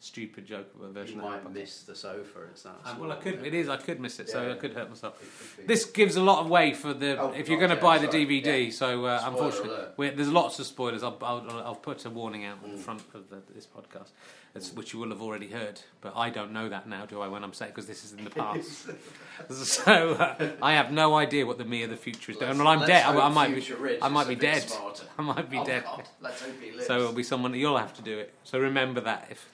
stupid 0.00 0.44
joke 0.44 0.66
of 0.74 0.82
a 0.82 0.86
you 0.88 0.92
version 0.92 1.18
of 1.18 1.24
Harold 1.24 1.44
might 1.44 1.50
Puxer. 1.52 1.60
miss 1.60 1.82
the 1.82 1.94
sofa. 1.94 2.38
It's 2.50 2.62
that. 2.64 2.74
Uh, 2.84 2.94
well, 2.98 3.12
I 3.12 3.16
could. 3.16 3.34
yeah. 3.40 3.46
It 3.46 3.54
is. 3.54 3.68
I 3.68 3.76
could 3.78 4.00
miss 4.00 4.20
it, 4.20 4.28
so 4.28 4.46
Yeah. 4.46 4.52
I 4.52 4.56
could 4.56 4.72
hurt 4.74 4.88
myself. 4.90 5.56
This 5.66 5.84
gives 5.86 6.16
a 6.16 6.22
lot 6.22 6.40
of 6.40 6.50
way 6.50 6.74
for 6.74 6.92
the 6.92 7.18
Oh, 7.18 7.30
if 7.32 7.48
you're 7.48 7.56
okay, 7.58 7.66
going 7.68 7.76
to 7.78 7.82
buy 7.82 7.98
the 7.98 8.06
sorry, 8.10 8.26
DVD. 8.26 8.64
yeah. 8.66 8.70
So 8.72 9.04
uh, 9.06 9.22
unfortunately, 9.24 10.10
there's 10.10 10.28
lots 10.30 10.58
of 10.58 10.66
spoilers. 10.66 11.02
I'll, 11.02 11.16
I'll, 11.22 11.50
I'll 11.64 11.74
put 11.74 12.04
a 12.04 12.10
warning 12.10 12.44
out 12.44 12.58
in 12.64 12.72
Mm. 12.72 12.78
front 12.78 13.02
of 13.14 13.30
the, 13.30 13.36
this 13.54 13.66
podcast, 13.66 14.08
it's, 14.54 14.72
which 14.74 14.92
you 14.92 14.98
will 15.00 15.08
have 15.10 15.22
already 15.22 15.48
heard. 15.48 15.80
But 16.02 16.14
I 16.16 16.28
don't 16.30 16.52
know 16.52 16.68
that 16.68 16.86
now, 16.88 17.06
do 17.06 17.20
I? 17.22 17.28
When 17.28 17.42
I'm 17.42 17.52
saying 17.54 17.70
because 17.72 17.86
this 17.86 18.04
is 18.04 18.12
in 18.12 18.24
the 18.24 18.30
past, 18.30 18.88
so 19.50 20.12
uh, 20.14 20.50
I 20.60 20.74
have 20.74 20.92
no 20.92 21.14
idea 21.16 21.46
what 21.46 21.56
the 21.58 21.64
me 21.64 21.82
of 21.82 21.90
the 21.90 21.96
future 21.96 22.32
is 22.32 22.38
doing. 22.38 22.58
Well, 22.58 22.68
I'm 22.68 22.86
dead. 22.86 23.04
I, 23.06 23.18
I 23.18 23.28
might 23.30 23.54
be. 23.54 23.98
I 24.02 24.08
might 24.08 24.28
be 24.28 24.34
dead. 24.34 24.62
smarter. 24.62 25.04
I 25.18 25.22
might 25.22 25.48
be 25.48 25.58
Oh, 25.58 25.64
dead. 25.64 25.84
God, 25.84 26.02
let's 26.20 26.42
hope 26.42 26.52
he 26.60 26.72
lives. 26.72 26.86
So 26.86 26.98
it'll 26.98 27.12
be 27.12 27.22
someone 27.22 27.54
you'll 27.54 27.78
have 27.78 27.94
to 27.94 28.02
do 28.02 28.18
it. 28.18 28.34
So 28.44 28.58
remember 28.58 29.00
that 29.00 29.28
if. 29.30 29.48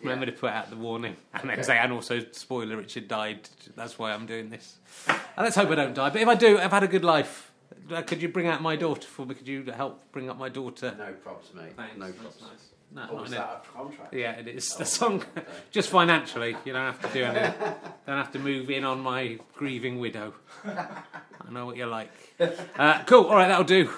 Remember 0.00 0.26
Yeah. 0.26 0.32
to 0.32 0.38
put 0.38 0.50
out 0.52 0.70
the 0.70 0.76
warning 0.76 1.16
and 1.34 1.50
then 1.50 1.62
say, 1.64 1.76
and 1.78 1.92
also 1.92 2.20
spoiler, 2.32 2.76
Richard 2.76 3.08
died. 3.08 3.48
That's 3.76 3.98
why 3.98 4.12
I'm 4.12 4.26
doing 4.26 4.48
this. 4.50 4.76
And 5.08 5.18
let's 5.38 5.56
hope 5.56 5.70
I 5.70 5.74
don't 5.74 5.94
die. 5.94 6.10
But 6.10 6.20
if 6.22 6.28
I 6.28 6.34
do, 6.34 6.58
I've 6.58 6.70
had 6.70 6.82
a 6.84 6.88
good 6.88 7.04
life. 7.04 7.50
Uh, 7.92 8.02
Could 8.02 8.20
you 8.22 8.28
bring 8.28 8.46
out 8.46 8.60
my 8.62 8.76
daughter 8.76 9.06
for 9.08 9.24
me? 9.26 9.34
Could 9.34 9.48
you 9.48 9.64
help 9.74 10.12
bring 10.12 10.28
up 10.30 10.38
my 10.38 10.48
daughter? 10.48 10.94
No 10.98 11.12
props, 11.14 11.48
mate. 11.54 11.72
Thanks. 11.76 11.96
No 11.96 12.06
That's 12.06 12.18
props. 12.18 12.40
nice. 12.42 12.50
No, 12.90 13.06
Oh, 13.10 13.16
not 13.16 13.24
is 13.26 13.30
that 13.32 13.64
a 13.66 13.76
contract? 13.76 14.14
Yeah, 14.14 14.30
it 14.32 14.48
is. 14.48 14.72
Oh, 14.74 14.78
The 14.78 14.84
song, 14.86 15.24
okay. 15.36 15.46
just 15.70 15.90
financially, 15.90 16.56
you 16.64 16.72
don't 16.72 16.92
have 16.94 17.00
to 17.02 17.08
do 17.18 17.24
anything. 17.24 17.54
don't 18.06 18.16
have 18.16 18.32
to 18.32 18.38
move 18.38 18.70
in 18.70 18.84
on 18.84 19.00
my 19.00 19.38
grieving 19.56 19.98
widow. 19.98 20.32
I 20.64 21.50
know 21.50 21.66
what 21.66 21.76
you're 21.76 21.86
like. 21.86 22.10
Uh, 22.78 23.02
cool. 23.04 23.24
All 23.24 23.34
right, 23.34 23.48
that'll 23.48 23.64
do. 23.64 23.90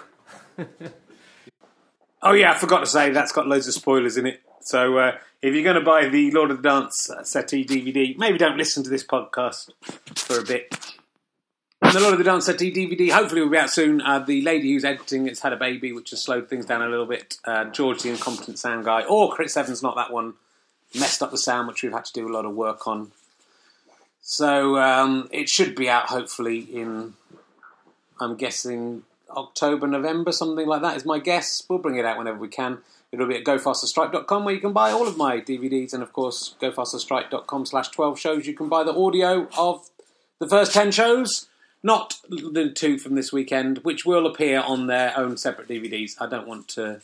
oh 2.23 2.33
yeah, 2.33 2.53
I 2.53 2.55
forgot 2.57 2.81
to 2.81 2.87
say 2.87 3.11
that's 3.11 3.33
got 3.33 3.47
loads 3.47 3.69
of 3.69 3.75
spoilers 3.75 4.17
in 4.17 4.27
it. 4.27 4.43
So 4.61 4.99
uh, 4.99 5.19
if 5.43 5.55
you're 5.55 5.65
going 5.65 5.77
to 5.77 5.83
buy 5.83 6.09
the 6.09 6.31
Lord 6.31 6.51
of 6.51 6.63
the 6.63 6.69
Dance 6.69 7.11
uh, 7.11 7.25
settee 7.25 7.65
DVD, 7.65 8.17
maybe 8.17 8.39
don't 8.39 8.57
listen 8.57 8.83
to 8.85 8.91
this 8.91 9.05
podcast 9.05 9.71
for 10.15 10.39
a 10.39 10.45
bit. 10.45 10.75
And 11.83 11.93
the 11.93 12.01
Lord 12.01 12.13
of 12.13 12.19
the 12.19 12.25
Dance 12.25 12.47
settee 12.47 12.73
DVD 12.73 13.11
hopefully 13.11 13.41
will 13.41 13.49
be 13.49 13.57
out 13.57 13.71
soon. 13.71 14.03
Uh, 14.03 14.19
the 14.19 14.43
lady 14.43 14.73
who's 14.73 14.85
editing 14.85 15.27
it's 15.27 15.41
had 15.41 15.53
a 15.53 15.57
baby, 15.57 15.93
which 15.93 16.11
has 16.11 16.23
slowed 16.23 16.49
things 16.49 16.67
down 16.67 16.83
a 16.83 16.89
little 16.89 17.07
bit. 17.07 17.39
Uh, 17.45 17.65
George, 17.65 18.03
the 18.03 18.11
incompetent 18.11 18.59
sound 18.59 18.85
guy, 18.85 19.03
or 19.03 19.33
Chris 19.33 19.57
Evans, 19.57 19.83
not 19.83 19.97
that 19.97 20.13
one, 20.13 20.35
messed 20.95 21.23
up 21.23 21.31
the 21.31 21.39
sound, 21.39 21.69
which 21.69 21.83
we've 21.83 21.93
had 21.93 22.05
to 22.05 22.13
do 22.13 22.29
a 22.29 22.33
lot 22.33 22.45
of 22.45 22.55
work 22.55 22.87
on. 22.87 23.13
So 24.21 24.77
um, 24.77 25.29
it 25.33 25.49
should 25.49 25.75
be 25.75 25.89
out 25.89 26.07
hopefully 26.07 26.59
in, 26.59 27.15
I'm 28.21 28.37
guessing 28.37 29.03
October, 29.31 29.87
November, 29.87 30.33
something 30.33 30.67
like 30.67 30.83
that 30.83 30.97
is 30.97 31.05
my 31.05 31.19
guess. 31.19 31.65
We'll 31.69 31.79
bring 31.79 31.97
it 31.97 32.05
out 32.05 32.19
whenever 32.19 32.39
we 32.39 32.49
can. 32.49 32.79
It'll 33.13 33.27
be 33.27 33.37
at 33.37 33.45
gofasterstripe.com 33.45 34.45
where 34.45 34.55
you 34.55 34.61
can 34.61 34.73
buy 34.73 34.93
all 34.93 35.09
of 35.09 35.17
my 35.17 35.41
DVDs, 35.41 35.93
and 35.93 36.03
of 36.03 36.13
course, 36.13 36.55
gofasterstripe.com 36.61 37.67
slash 37.67 37.89
12 37.89 38.19
shows. 38.19 38.47
You 38.47 38.55
can 38.55 38.69
buy 38.69 38.85
the 38.85 38.95
audio 38.95 39.49
of 39.59 39.91
the 40.39 40.49
first 40.49 40.73
10 40.73 40.93
shows, 40.93 41.49
not 41.83 42.21
the 42.29 42.71
two 42.71 42.99
from 42.99 43.17
this 43.17 43.33
weekend, 43.33 43.79
which 43.79 44.07
will 44.07 44.27
appear 44.27 44.61
on 44.61 44.87
their 44.87 45.17
own 45.19 45.37
separate 45.37 45.69
DVDs. 45.69 46.13
I 46.21 46.27
don't 46.27 46.47
want 46.47 46.69
to. 46.69 47.01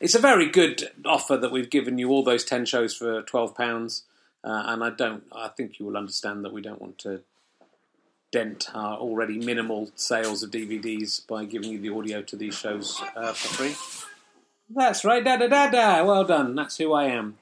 It's 0.00 0.14
a 0.14 0.20
very 0.20 0.48
good 0.48 0.90
offer 1.04 1.36
that 1.36 1.52
we've 1.52 1.70
given 1.70 1.98
you 1.98 2.08
all 2.10 2.24
those 2.24 2.44
10 2.44 2.64
shows 2.64 2.94
for 2.94 3.22
£12. 3.22 4.02
Uh, 4.44 4.62
and 4.66 4.82
I 4.82 4.90
don't. 4.90 5.24
I 5.32 5.48
think 5.48 5.78
you 5.78 5.86
will 5.86 5.96
understand 5.98 6.44
that 6.44 6.52
we 6.52 6.62
don't 6.62 6.80
want 6.80 6.98
to 7.00 7.20
dent 8.32 8.70
our 8.74 8.96
already 8.96 9.38
minimal 9.38 9.92
sales 9.94 10.42
of 10.42 10.50
DVDs 10.50 11.24
by 11.26 11.44
giving 11.44 11.70
you 11.70 11.78
the 11.78 11.90
audio 11.90 12.22
to 12.22 12.36
these 12.36 12.56
shows 12.56 13.00
uh, 13.14 13.32
for 13.34 13.48
free. 13.48 14.11
That's 14.74 15.04
right, 15.04 15.22
da 15.22 15.36
da 15.36 15.48
da 15.48 15.70
da. 15.70 16.04
Well 16.04 16.24
done. 16.24 16.54
That's 16.54 16.78
who 16.78 16.92
I 16.92 17.04
am. 17.04 17.36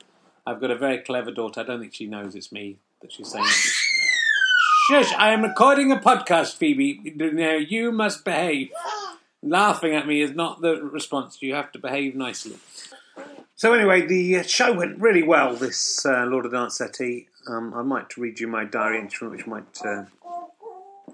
I've 0.46 0.60
got 0.60 0.70
a 0.70 0.76
very 0.76 0.98
clever 0.98 1.30
daughter. 1.30 1.60
I 1.60 1.64
don't 1.64 1.80
think 1.80 1.94
she 1.94 2.06
knows 2.06 2.34
it's 2.34 2.50
me 2.50 2.78
that 3.02 3.12
she's 3.12 3.30
saying. 3.30 3.44
Shush! 4.88 5.12
I 5.14 5.30
am 5.32 5.42
recording 5.42 5.92
a 5.92 5.96
podcast, 5.96 6.56
Phoebe. 6.56 7.14
Now 7.16 7.54
you 7.54 7.92
must 7.92 8.24
behave. 8.24 8.70
Laughing 9.42 9.94
at 9.94 10.06
me 10.06 10.22
is 10.22 10.32
not 10.32 10.60
the 10.60 10.82
response. 10.82 11.40
You 11.40 11.54
have 11.54 11.70
to 11.72 11.78
behave 11.78 12.16
nicely. 12.16 12.58
So 13.54 13.72
anyway, 13.74 14.06
the 14.06 14.38
uh, 14.38 14.42
show 14.42 14.72
went 14.72 14.98
really 14.98 15.22
well. 15.22 15.54
This 15.54 16.04
uh, 16.04 16.24
Lord 16.26 16.46
of 16.46 16.50
the 16.50 16.58
Dance 16.58 16.78
settee. 16.78 17.28
Um, 17.46 17.72
I 17.74 17.82
might 17.82 18.16
read 18.16 18.40
you 18.40 18.48
my 18.48 18.64
diary 18.64 18.98
entry, 18.98 19.28
which 19.28 19.46
might 19.46 19.78
uh, 19.84 20.04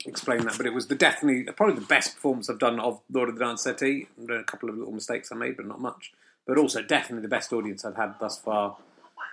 explain 0.05 0.45
that. 0.45 0.57
But 0.57 0.67
it 0.67 0.75
was 0.75 0.89
the 0.89 0.95
definitely 0.95 1.45
probably 1.53 1.77
the 1.77 1.87
best 1.87 2.15
performance 2.15 2.51
I've 2.51 2.59
done 2.59 2.81
of 2.81 3.01
Lord 3.11 3.29
of 3.29 3.37
the 3.39 3.45
Dance 3.45 3.63
settee. 3.63 4.09
A 4.29 4.43
couple 4.45 4.69
of 4.69 4.77
little 4.77 4.93
mistakes 4.93 5.31
I 5.33 5.37
made, 5.37 5.57
but 5.57 5.67
not 5.67 5.81
much. 5.81 6.13
But 6.47 6.59
also 6.59 6.83
definitely 6.83 7.23
the 7.23 7.29
best 7.29 7.53
audience 7.53 7.85
I've 7.85 7.97
had 7.97 8.15
thus 8.21 8.39
far 8.39 8.77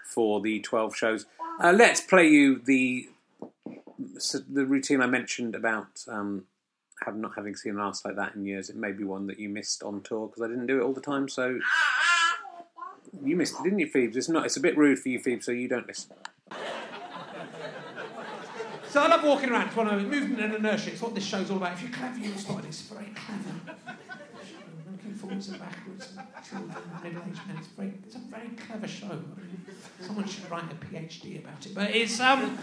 for 0.05 0.41
the 0.41 0.60
twelve 0.60 0.96
shows. 0.96 1.25
Uh, 1.60 1.72
let's 1.72 2.01
play 2.01 2.27
you 2.27 2.60
the 2.60 3.10
the 4.50 4.65
routine 4.65 5.01
I 5.01 5.05
mentioned 5.08 5.55
about 5.55 6.03
um, 6.08 6.46
have 7.05 7.15
not 7.15 7.34
having 7.36 7.55
seen 7.55 7.74
an 7.74 7.79
ass 7.79 8.03
like 8.05 8.15
that 8.15 8.36
in 8.36 8.46
years, 8.46 8.70
it 8.70 8.75
may 8.75 8.91
be 8.91 9.03
one 9.03 9.27
that 9.27 9.39
you 9.39 9.50
missed 9.50 9.84
on 9.84 10.01
tour 10.01 10.27
because 10.27 10.41
I 10.41 10.48
didn't 10.48 10.67
do 10.67 10.79
it 10.79 10.84
all 10.84 10.93
the 10.93 11.01
time. 11.01 11.29
So 11.29 11.60
you 13.24 13.36
missed 13.36 13.60
it, 13.60 13.63
didn't 13.63 13.79
you, 13.79 13.88
Phoebes? 13.88 14.15
It's 14.15 14.29
not. 14.29 14.46
It's 14.46 14.58
a 14.58 14.62
bit 14.62 14.77
rude 14.77 15.00
for 15.00 15.10
you, 15.10 15.20
Phoebes, 15.20 15.46
so 15.46 15.51
you 15.51 15.67
don't 15.67 15.88
listen. 15.88 16.15
So 18.94 19.02
I 19.02 19.08
love 19.08 19.24
walking 19.24 19.50
around. 19.50 19.70
It's 19.70 19.76
one 19.76 19.88
of 19.88 20.04
movement 20.04 20.40
and 20.40 20.54
inertia. 20.54 20.92
It's 20.92 21.02
what 21.02 21.16
this 21.16 21.26
show's 21.26 21.50
all 21.50 21.58
about. 21.58 21.74
If 21.74 21.82
you're 21.82 21.92
clever, 21.92 22.20
you'll 22.20 22.38
spot 22.38 22.60
it. 22.60 22.68
It's 22.68 22.82
very 22.82 23.08
clever. 23.16 23.98
Looking 24.92 25.16
forwards 25.16 25.48
and 25.50 25.60
backwards, 25.60 26.14
and 26.16 26.46
children, 26.48 26.78
middle-aged 27.02 27.48
men. 27.48 27.58
It's 27.58 27.68
very, 27.70 27.94
it's 28.06 28.16
a 28.18 28.20
very 28.20 28.50
clever 28.50 28.88
show. 28.88 29.20
Someone 30.00 30.28
should 30.28 30.48
write 30.52 30.66
a 30.72 30.76
PhD 30.76 31.44
about 31.44 31.66
it. 31.66 31.74
But 31.74 31.90
it's 31.90 32.20
um, 32.20 32.56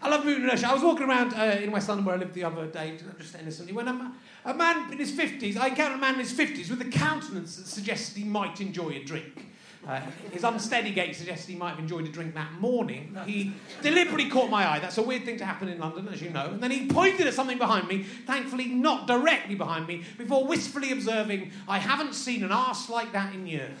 I 0.00 0.08
love 0.08 0.24
movement 0.24 0.44
and 0.44 0.52
inertia. 0.52 0.68
I 0.68 0.72
was 0.72 0.84
walking 0.84 1.08
around 1.08 1.34
uh, 1.34 1.58
in 1.60 1.72
West 1.72 1.88
London 1.88 2.06
where 2.06 2.14
I 2.14 2.18
lived 2.18 2.34
the 2.34 2.44
other 2.44 2.68
day, 2.68 2.96
just 3.18 3.34
innocently, 3.34 3.72
when 3.72 3.88
a, 3.88 4.12
a 4.44 4.54
man 4.54 4.92
in 4.92 4.98
his 4.98 5.10
fifties, 5.10 5.56
I 5.56 5.66
encountered 5.66 5.96
a 5.96 6.00
man 6.00 6.14
in 6.14 6.20
his 6.20 6.30
fifties 6.30 6.70
with 6.70 6.80
a 6.80 6.84
countenance 6.84 7.56
that 7.56 7.66
suggested 7.66 8.16
he 8.16 8.22
might 8.22 8.60
enjoy 8.60 8.90
a 8.90 9.02
drink. 9.02 9.48
Uh, 9.86 10.00
his 10.32 10.42
unsteady 10.42 10.90
gait 10.90 11.14
suggested 11.14 11.50
he 11.50 11.56
might 11.56 11.70
have 11.70 11.78
enjoyed 11.78 12.04
a 12.04 12.08
drink 12.08 12.34
that 12.34 12.52
morning. 12.54 13.16
He 13.24 13.52
deliberately 13.82 14.28
caught 14.28 14.50
my 14.50 14.68
eye. 14.68 14.80
That's 14.80 14.98
a 14.98 15.02
weird 15.02 15.24
thing 15.24 15.38
to 15.38 15.44
happen 15.44 15.68
in 15.68 15.78
London, 15.78 16.08
as 16.12 16.20
you 16.20 16.30
know. 16.30 16.46
And 16.46 16.60
then 16.60 16.72
he 16.72 16.88
pointed 16.88 17.26
at 17.26 17.34
something 17.34 17.58
behind 17.58 17.86
me, 17.86 18.02
thankfully 18.02 18.66
not 18.66 19.06
directly 19.06 19.54
behind 19.54 19.86
me, 19.86 20.02
before 20.18 20.44
wistfully 20.44 20.90
observing, 20.90 21.52
I 21.68 21.78
haven't 21.78 22.14
seen 22.14 22.42
an 22.42 22.50
arse 22.50 22.88
like 22.88 23.12
that 23.12 23.32
in 23.32 23.46
years. 23.46 23.78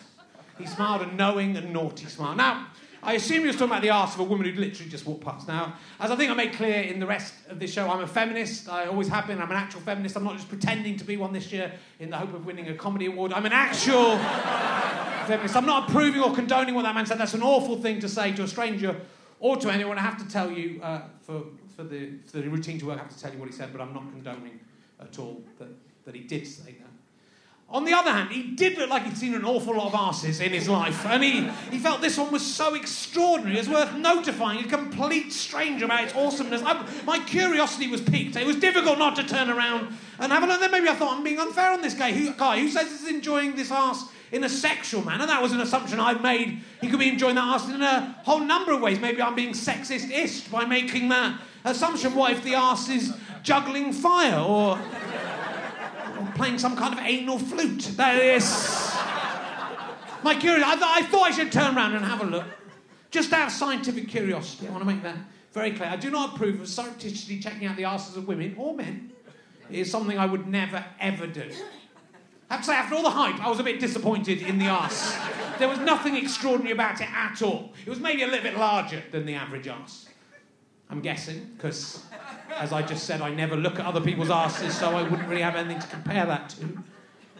He 0.58 0.66
smiled 0.66 1.02
a 1.02 1.12
knowing 1.12 1.56
and 1.56 1.72
naughty 1.72 2.06
smile. 2.06 2.36
Now, 2.36 2.68
I 3.02 3.12
assume 3.12 3.42
he 3.42 3.46
was 3.46 3.56
talking 3.56 3.70
about 3.70 3.82
the 3.82 3.90
arse 3.90 4.14
of 4.14 4.20
a 4.20 4.24
woman 4.24 4.46
who'd 4.46 4.58
literally 4.58 4.90
just 4.90 5.06
walked 5.06 5.24
past. 5.24 5.46
Now, 5.46 5.74
as 6.00 6.10
I 6.10 6.16
think 6.16 6.30
I 6.30 6.34
made 6.34 6.54
clear 6.54 6.82
in 6.82 6.98
the 6.98 7.06
rest 7.06 7.34
of 7.48 7.60
this 7.60 7.72
show, 7.72 7.88
I'm 7.88 8.00
a 8.00 8.06
feminist. 8.06 8.68
I 8.68 8.86
always 8.86 9.06
have 9.08 9.26
been. 9.26 9.40
I'm 9.40 9.50
an 9.50 9.56
actual 9.56 9.80
feminist. 9.82 10.16
I'm 10.16 10.24
not 10.24 10.34
just 10.34 10.48
pretending 10.48 10.96
to 10.96 11.04
be 11.04 11.16
one 11.16 11.32
this 11.32 11.52
year 11.52 11.72
in 12.00 12.10
the 12.10 12.16
hope 12.16 12.34
of 12.34 12.46
winning 12.46 12.68
a 12.68 12.74
comedy 12.74 13.06
award. 13.06 13.32
I'm 13.32 13.46
an 13.46 13.52
actual 13.52 14.18
feminist. 15.26 15.56
I'm 15.56 15.66
not 15.66 15.88
approving 15.88 16.22
or 16.22 16.34
condoning 16.34 16.74
what 16.74 16.82
that 16.82 16.94
man 16.94 17.06
said. 17.06 17.18
That's 17.18 17.34
an 17.34 17.42
awful 17.42 17.80
thing 17.80 18.00
to 18.00 18.08
say 18.08 18.32
to 18.32 18.42
a 18.42 18.48
stranger 18.48 19.00
or 19.40 19.56
to 19.56 19.70
anyone. 19.70 19.98
I 19.98 20.02
have 20.02 20.18
to 20.18 20.28
tell 20.28 20.50
you, 20.50 20.80
uh, 20.82 21.02
for, 21.22 21.44
for, 21.76 21.84
the, 21.84 22.12
for 22.26 22.38
the 22.38 22.48
routine 22.48 22.78
to 22.78 22.86
work, 22.86 22.98
I 22.98 23.02
have 23.02 23.14
to 23.14 23.20
tell 23.20 23.32
you 23.32 23.38
what 23.38 23.48
he 23.48 23.54
said, 23.54 23.72
but 23.72 23.80
I'm 23.80 23.92
not 23.92 24.10
condoning 24.10 24.60
at 25.00 25.18
all 25.18 25.42
that, 25.58 25.68
that 26.04 26.14
he 26.14 26.22
did 26.22 26.46
say 26.46 26.72
that. 26.72 26.86
On 27.68 27.84
the 27.84 27.92
other 27.92 28.12
hand, 28.12 28.30
he 28.30 28.54
did 28.54 28.78
look 28.78 28.90
like 28.90 29.02
he'd 29.02 29.16
seen 29.16 29.34
an 29.34 29.44
awful 29.44 29.76
lot 29.76 29.88
of 29.88 29.94
asses 29.94 30.40
in 30.40 30.52
his 30.52 30.68
life, 30.68 31.04
and 31.04 31.22
he, 31.22 31.48
he 31.72 31.78
felt 31.78 32.00
this 32.00 32.16
one 32.16 32.30
was 32.30 32.46
so 32.46 32.74
extraordinary, 32.74 33.56
it 33.56 33.66
was 33.66 33.68
worth 33.68 33.92
notifying 33.96 34.64
a 34.64 34.68
complete 34.68 35.32
stranger 35.32 35.84
about 35.84 36.04
its 36.04 36.14
awesomeness. 36.14 36.62
I, 36.64 36.86
my 37.04 37.18
curiosity 37.18 37.88
was 37.88 38.00
piqued. 38.00 38.36
It 38.36 38.46
was 38.46 38.56
difficult 38.56 39.00
not 39.00 39.16
to 39.16 39.24
turn 39.24 39.50
around 39.50 39.92
and 40.20 40.30
have 40.30 40.44
a 40.44 40.46
look. 40.46 40.60
Then 40.60 40.70
maybe 40.70 40.88
I 40.88 40.94
thought 40.94 41.16
I'm 41.16 41.24
being 41.24 41.40
unfair 41.40 41.72
on 41.72 41.82
this 41.82 41.94
guy. 41.94 42.12
Who, 42.12 42.32
guy 42.34 42.60
who 42.60 42.68
says 42.68 42.88
he's 42.88 43.08
enjoying 43.08 43.56
this 43.56 43.72
ass 43.72 44.08
in 44.32 44.44
a 44.44 44.48
sexual 44.48 45.04
manner. 45.04 45.26
That 45.26 45.42
was 45.42 45.52
an 45.52 45.60
assumption 45.60 46.00
I'd 46.00 46.22
made. 46.22 46.60
He 46.80 46.88
could 46.88 46.98
be 46.98 47.08
enjoying 47.08 47.36
that 47.36 47.44
ass 47.44 47.68
in 47.68 47.82
a 47.82 48.16
whole 48.24 48.40
number 48.40 48.72
of 48.72 48.80
ways. 48.80 49.00
Maybe 49.00 49.22
I'm 49.22 49.34
being 49.34 49.52
sexist-ish 49.52 50.48
by 50.48 50.64
making 50.64 51.08
that 51.10 51.40
assumption. 51.64 52.14
What 52.14 52.32
if 52.32 52.42
the 52.42 52.54
ass 52.54 52.88
is 52.88 53.14
juggling 53.42 53.92
fire 53.92 54.40
or 54.40 54.78
playing 56.34 56.58
some 56.58 56.76
kind 56.76 56.92
of 56.92 57.00
anal 57.00 57.38
flute. 57.38 57.92
That 57.96 58.20
is. 58.20 58.44
My 60.22 60.34
curiosity. 60.34 60.64
I, 60.66 60.74
th- 60.74 61.06
I 61.06 61.10
thought 61.10 61.22
I 61.22 61.30
should 61.30 61.52
turn 61.52 61.76
around 61.76 61.94
and 61.94 62.04
have 62.04 62.22
a 62.22 62.26
look. 62.26 62.44
Just 63.10 63.32
out 63.32 63.46
of 63.48 63.52
scientific 63.52 64.08
curiosity. 64.08 64.68
I 64.68 64.70
want 64.70 64.82
to 64.82 64.86
make 64.86 65.02
that 65.02 65.16
very 65.52 65.72
clear. 65.72 65.88
I 65.88 65.96
do 65.96 66.10
not 66.10 66.34
approve 66.34 66.60
of 66.60 66.68
surreptitiously 66.68 67.38
checking 67.40 67.66
out 67.66 67.76
the 67.76 67.84
asses 67.84 68.16
of 68.16 68.28
women 68.28 68.54
or 68.58 68.74
men. 68.74 69.12
It 69.70 69.80
is 69.80 69.90
something 69.90 70.18
I 70.18 70.26
would 70.26 70.46
never, 70.46 70.84
ever 71.00 71.26
do. 71.26 71.50
I 72.48 72.54
have 72.54 72.60
to 72.60 72.66
say, 72.66 72.74
after 72.74 72.94
all 72.94 73.02
the 73.02 73.10
hype, 73.10 73.44
I 73.44 73.48
was 73.48 73.58
a 73.58 73.64
bit 73.64 73.80
disappointed 73.80 74.40
in 74.40 74.58
the 74.58 74.66
ass. 74.66 75.18
There 75.58 75.68
was 75.68 75.78
nothing 75.80 76.16
extraordinary 76.16 76.72
about 76.72 77.00
it 77.00 77.08
at 77.12 77.42
all. 77.42 77.72
It 77.84 77.90
was 77.90 77.98
maybe 77.98 78.22
a 78.22 78.26
little 78.26 78.42
bit 78.42 78.56
larger 78.56 79.02
than 79.10 79.26
the 79.26 79.34
average 79.34 79.66
ass. 79.66 80.06
I'm 80.88 81.00
guessing, 81.00 81.50
because 81.56 82.04
as 82.54 82.72
I 82.72 82.82
just 82.82 83.04
said, 83.04 83.20
I 83.20 83.30
never 83.30 83.56
look 83.56 83.80
at 83.80 83.86
other 83.86 84.00
people's 84.00 84.30
asses, 84.30 84.76
so 84.76 84.90
I 84.96 85.02
wouldn't 85.02 85.28
really 85.28 85.42
have 85.42 85.56
anything 85.56 85.80
to 85.80 85.88
compare 85.88 86.24
that 86.24 86.50
to. 86.50 86.84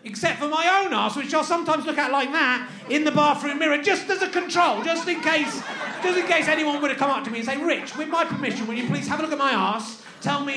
Except 0.02 0.40
for 0.40 0.48
my 0.48 0.82
own 0.84 0.92
ass, 0.92 1.16
which 1.16 1.32
I'll 1.32 1.44
sometimes 1.44 1.86
look 1.86 1.98
at 1.98 2.10
like 2.10 2.32
that 2.32 2.68
in 2.90 3.04
the 3.04 3.12
bathroom 3.12 3.58
mirror, 3.58 3.78
just 3.78 4.08
as 4.10 4.22
a 4.22 4.28
control, 4.28 4.82
just 4.82 5.06
in 5.08 5.20
case, 5.20 5.62
just 6.02 6.18
in 6.18 6.26
case 6.26 6.48
anyone 6.48 6.80
were 6.82 6.88
to 6.88 6.94
come 6.94 7.10
up 7.10 7.24
to 7.24 7.30
me 7.30 7.38
and 7.38 7.46
say, 7.46 7.56
"Rich, 7.56 7.96
with 7.96 8.08
my 8.08 8.24
permission, 8.24 8.66
will 8.66 8.74
you 8.74 8.86
please 8.86 9.08
have 9.08 9.20
a 9.20 9.22
look 9.22 9.32
at 9.32 9.38
my 9.38 9.50
ass? 9.50 10.02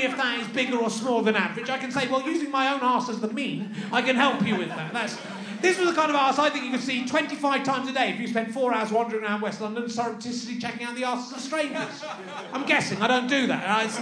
If 0.03 0.17
that 0.17 0.39
is 0.39 0.47
bigger 0.47 0.77
or 0.77 0.89
smaller 0.89 1.23
than 1.23 1.35
average." 1.35 1.69
I 1.69 1.77
can 1.77 1.91
say, 1.91 2.07
"Well, 2.07 2.21
using 2.21 2.51
my 2.51 2.73
own 2.73 2.81
ass 2.81 3.09
as 3.09 3.19
the 3.19 3.27
mean, 3.27 3.75
I 3.91 4.01
can 4.01 4.15
help 4.15 4.45
you 4.45 4.55
with 4.55 4.69
that." 4.69 4.93
That's 4.93 5.17
this 5.61 5.77
was 5.77 5.89
the 5.89 5.95
kind 5.95 6.09
of 6.09 6.15
arse 6.15 6.39
I 6.39 6.49
think 6.49 6.65
you 6.65 6.71
could 6.71 6.81
see 6.81 7.05
25 7.05 7.63
times 7.63 7.89
a 7.89 7.93
day 7.93 8.11
if 8.11 8.19
you 8.19 8.27
spent 8.27 8.51
four 8.51 8.73
hours 8.73 8.91
wandering 8.91 9.23
around 9.23 9.41
West 9.41 9.61
London 9.61 9.89
surreptitiously 9.89 10.57
checking 10.57 10.85
out 10.85 10.95
the 10.95 11.03
asses 11.03 11.33
of 11.33 11.39
strangers. 11.39 12.03
I'm 12.53 12.65
guessing 12.65 13.01
I 13.01 13.07
don't 13.07 13.27
do 13.27 13.47
that. 13.47 13.85
As, 13.85 13.97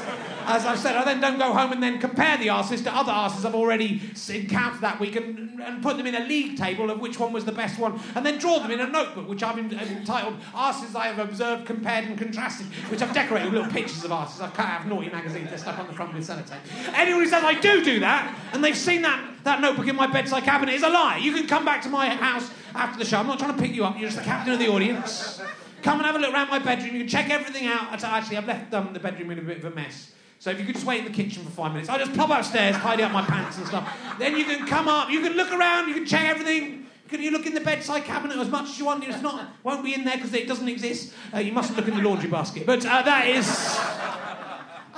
as 0.45 0.65
I've 0.65 0.79
said, 0.79 0.95
I 0.95 1.03
then 1.03 1.19
don't 1.19 1.37
go 1.37 1.53
home 1.53 1.71
and 1.71 1.81
then 1.81 1.99
compare 1.99 2.37
the 2.37 2.49
asses 2.49 2.81
to 2.83 2.95
other 2.95 3.11
asses 3.11 3.45
I've 3.45 3.55
already 3.55 4.01
encountered 4.29 4.81
that 4.81 4.99
week 4.99 5.15
and, 5.15 5.59
and 5.61 5.81
put 5.81 5.97
them 5.97 6.05
in 6.05 6.15
a 6.15 6.25
league 6.25 6.57
table 6.57 6.91
of 6.91 6.99
which 6.99 7.19
one 7.19 7.33
was 7.33 7.45
the 7.45 7.51
best 7.51 7.79
one 7.79 7.99
and 8.15 8.25
then 8.25 8.37
draw 8.37 8.59
them 8.59 8.71
in 8.71 8.79
a 8.79 8.87
notebook 8.87 9.27
which 9.27 9.43
I've 9.43 9.57
entitled 9.57 10.35
Asses 10.53 10.95
I 10.95 11.07
Have 11.07 11.19
Observed, 11.19 11.65
Compared 11.65 12.05
and 12.05 12.17
Contrasted, 12.17 12.67
which 12.89 13.01
I've 13.01 13.13
decorated 13.13 13.45
with 13.45 13.55
little 13.55 13.71
pictures 13.71 14.03
of 14.03 14.11
asses. 14.11 14.41
I've 14.41 14.53
cut 14.53 14.65
out 14.65 14.81
of 14.81 14.87
naughty 14.87 15.09
magazines, 15.09 15.49
they're 15.49 15.57
stuck 15.57 15.79
on 15.79 15.87
the 15.87 15.93
front 15.93 16.13
with 16.13 16.27
sellotape. 16.27 16.59
Anyone 16.93 17.23
who 17.23 17.29
says 17.29 17.43
I 17.43 17.59
do 17.59 17.83
do 17.83 17.99
that 18.01 18.37
and 18.53 18.63
they've 18.63 18.77
seen 18.77 19.01
that 19.01 19.37
that 19.47 19.61
notebook 19.61 19.87
in 19.87 19.95
my 19.95 20.07
bedside 20.07 20.43
cabinet 20.43 20.75
is 20.75 20.83
a 20.83 20.89
lie. 20.89 21.17
You 21.17 21.33
can 21.33 21.47
come 21.47 21.65
back 21.65 21.81
to 21.83 21.89
my 21.89 22.09
house 22.09 22.49
after 22.75 22.99
the 22.99 23.05
show. 23.05 23.17
I'm 23.17 23.27
not 23.27 23.39
trying 23.39 23.55
to 23.55 23.61
pick 23.61 23.73
you 23.73 23.83
up. 23.83 23.97
You're 23.97 24.09
just 24.09 24.17
the 24.17 24.23
captain 24.23 24.53
of 24.53 24.59
the 24.59 24.67
audience. 24.67 25.41
Come 25.81 25.99
and 25.99 26.05
have 26.05 26.15
a 26.15 26.19
look 26.19 26.33
around 26.33 26.49
my 26.49 26.59
bedroom. 26.59 26.93
You 26.93 26.99
can 27.01 27.07
check 27.07 27.29
everything 27.29 27.67
out. 27.67 28.03
Actually, 28.03 28.37
I've 28.37 28.47
left 28.47 28.73
um, 28.73 28.93
the 28.93 28.99
bedroom 28.99 29.31
in 29.31 29.39
a 29.39 29.41
bit 29.41 29.57
of 29.57 29.65
a 29.65 29.71
mess. 29.71 30.11
So 30.39 30.51
if 30.51 30.59
you 30.59 30.65
could 30.65 30.75
just 30.75 30.85
wait 30.85 30.99
in 30.99 31.05
the 31.05 31.11
kitchen 31.11 31.43
for 31.43 31.49
five 31.49 31.71
minutes, 31.71 31.89
I'll 31.89 31.97
just 31.97 32.13
pop 32.13 32.29
upstairs, 32.29 32.75
tidy 32.75 33.03
up 33.03 33.11
my 33.11 33.23
pants 33.23 33.57
and 33.57 33.65
stuff. 33.65 33.91
Then 34.19 34.37
you 34.37 34.45
can 34.45 34.67
come 34.67 34.87
up. 34.87 35.09
You 35.09 35.21
can 35.21 35.33
look 35.33 35.51
around. 35.51 35.87
You 35.87 35.95
can 35.95 36.05
check 36.05 36.25
everything. 36.25 36.85
Can 37.07 37.21
you 37.21 37.31
look 37.31 37.45
in 37.45 37.53
the 37.53 37.61
bedside 37.61 38.03
cabinet 38.03 38.37
as 38.37 38.49
much 38.49 38.69
as 38.69 38.77
you 38.77 38.85
want? 38.85 39.03
It's 39.03 39.21
not 39.21 39.49
won't 39.63 39.83
be 39.83 39.93
in 39.93 40.03
there 40.03 40.17
because 40.17 40.33
it 40.33 40.47
doesn't 40.47 40.67
exist. 40.67 41.13
Uh, 41.33 41.39
you 41.39 41.53
mustn't 41.53 41.77
look 41.77 41.87
in 41.87 41.95
the 41.95 42.01
laundry 42.01 42.29
basket. 42.29 42.65
But 42.65 42.85
uh, 42.85 43.01
that 43.01 43.27
is. 43.27 43.79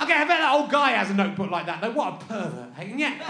Okay, 0.02 0.14
I 0.14 0.24
bet 0.24 0.40
that 0.40 0.54
old 0.54 0.70
guy 0.70 0.92
has 0.92 1.10
a 1.10 1.14
notebook 1.14 1.50
like 1.50 1.66
that, 1.66 1.82
though. 1.82 1.90
What 1.90 2.22
a 2.22 2.24
pervert, 2.24 2.72
hey? 2.74 2.94
Yet, 2.96 3.20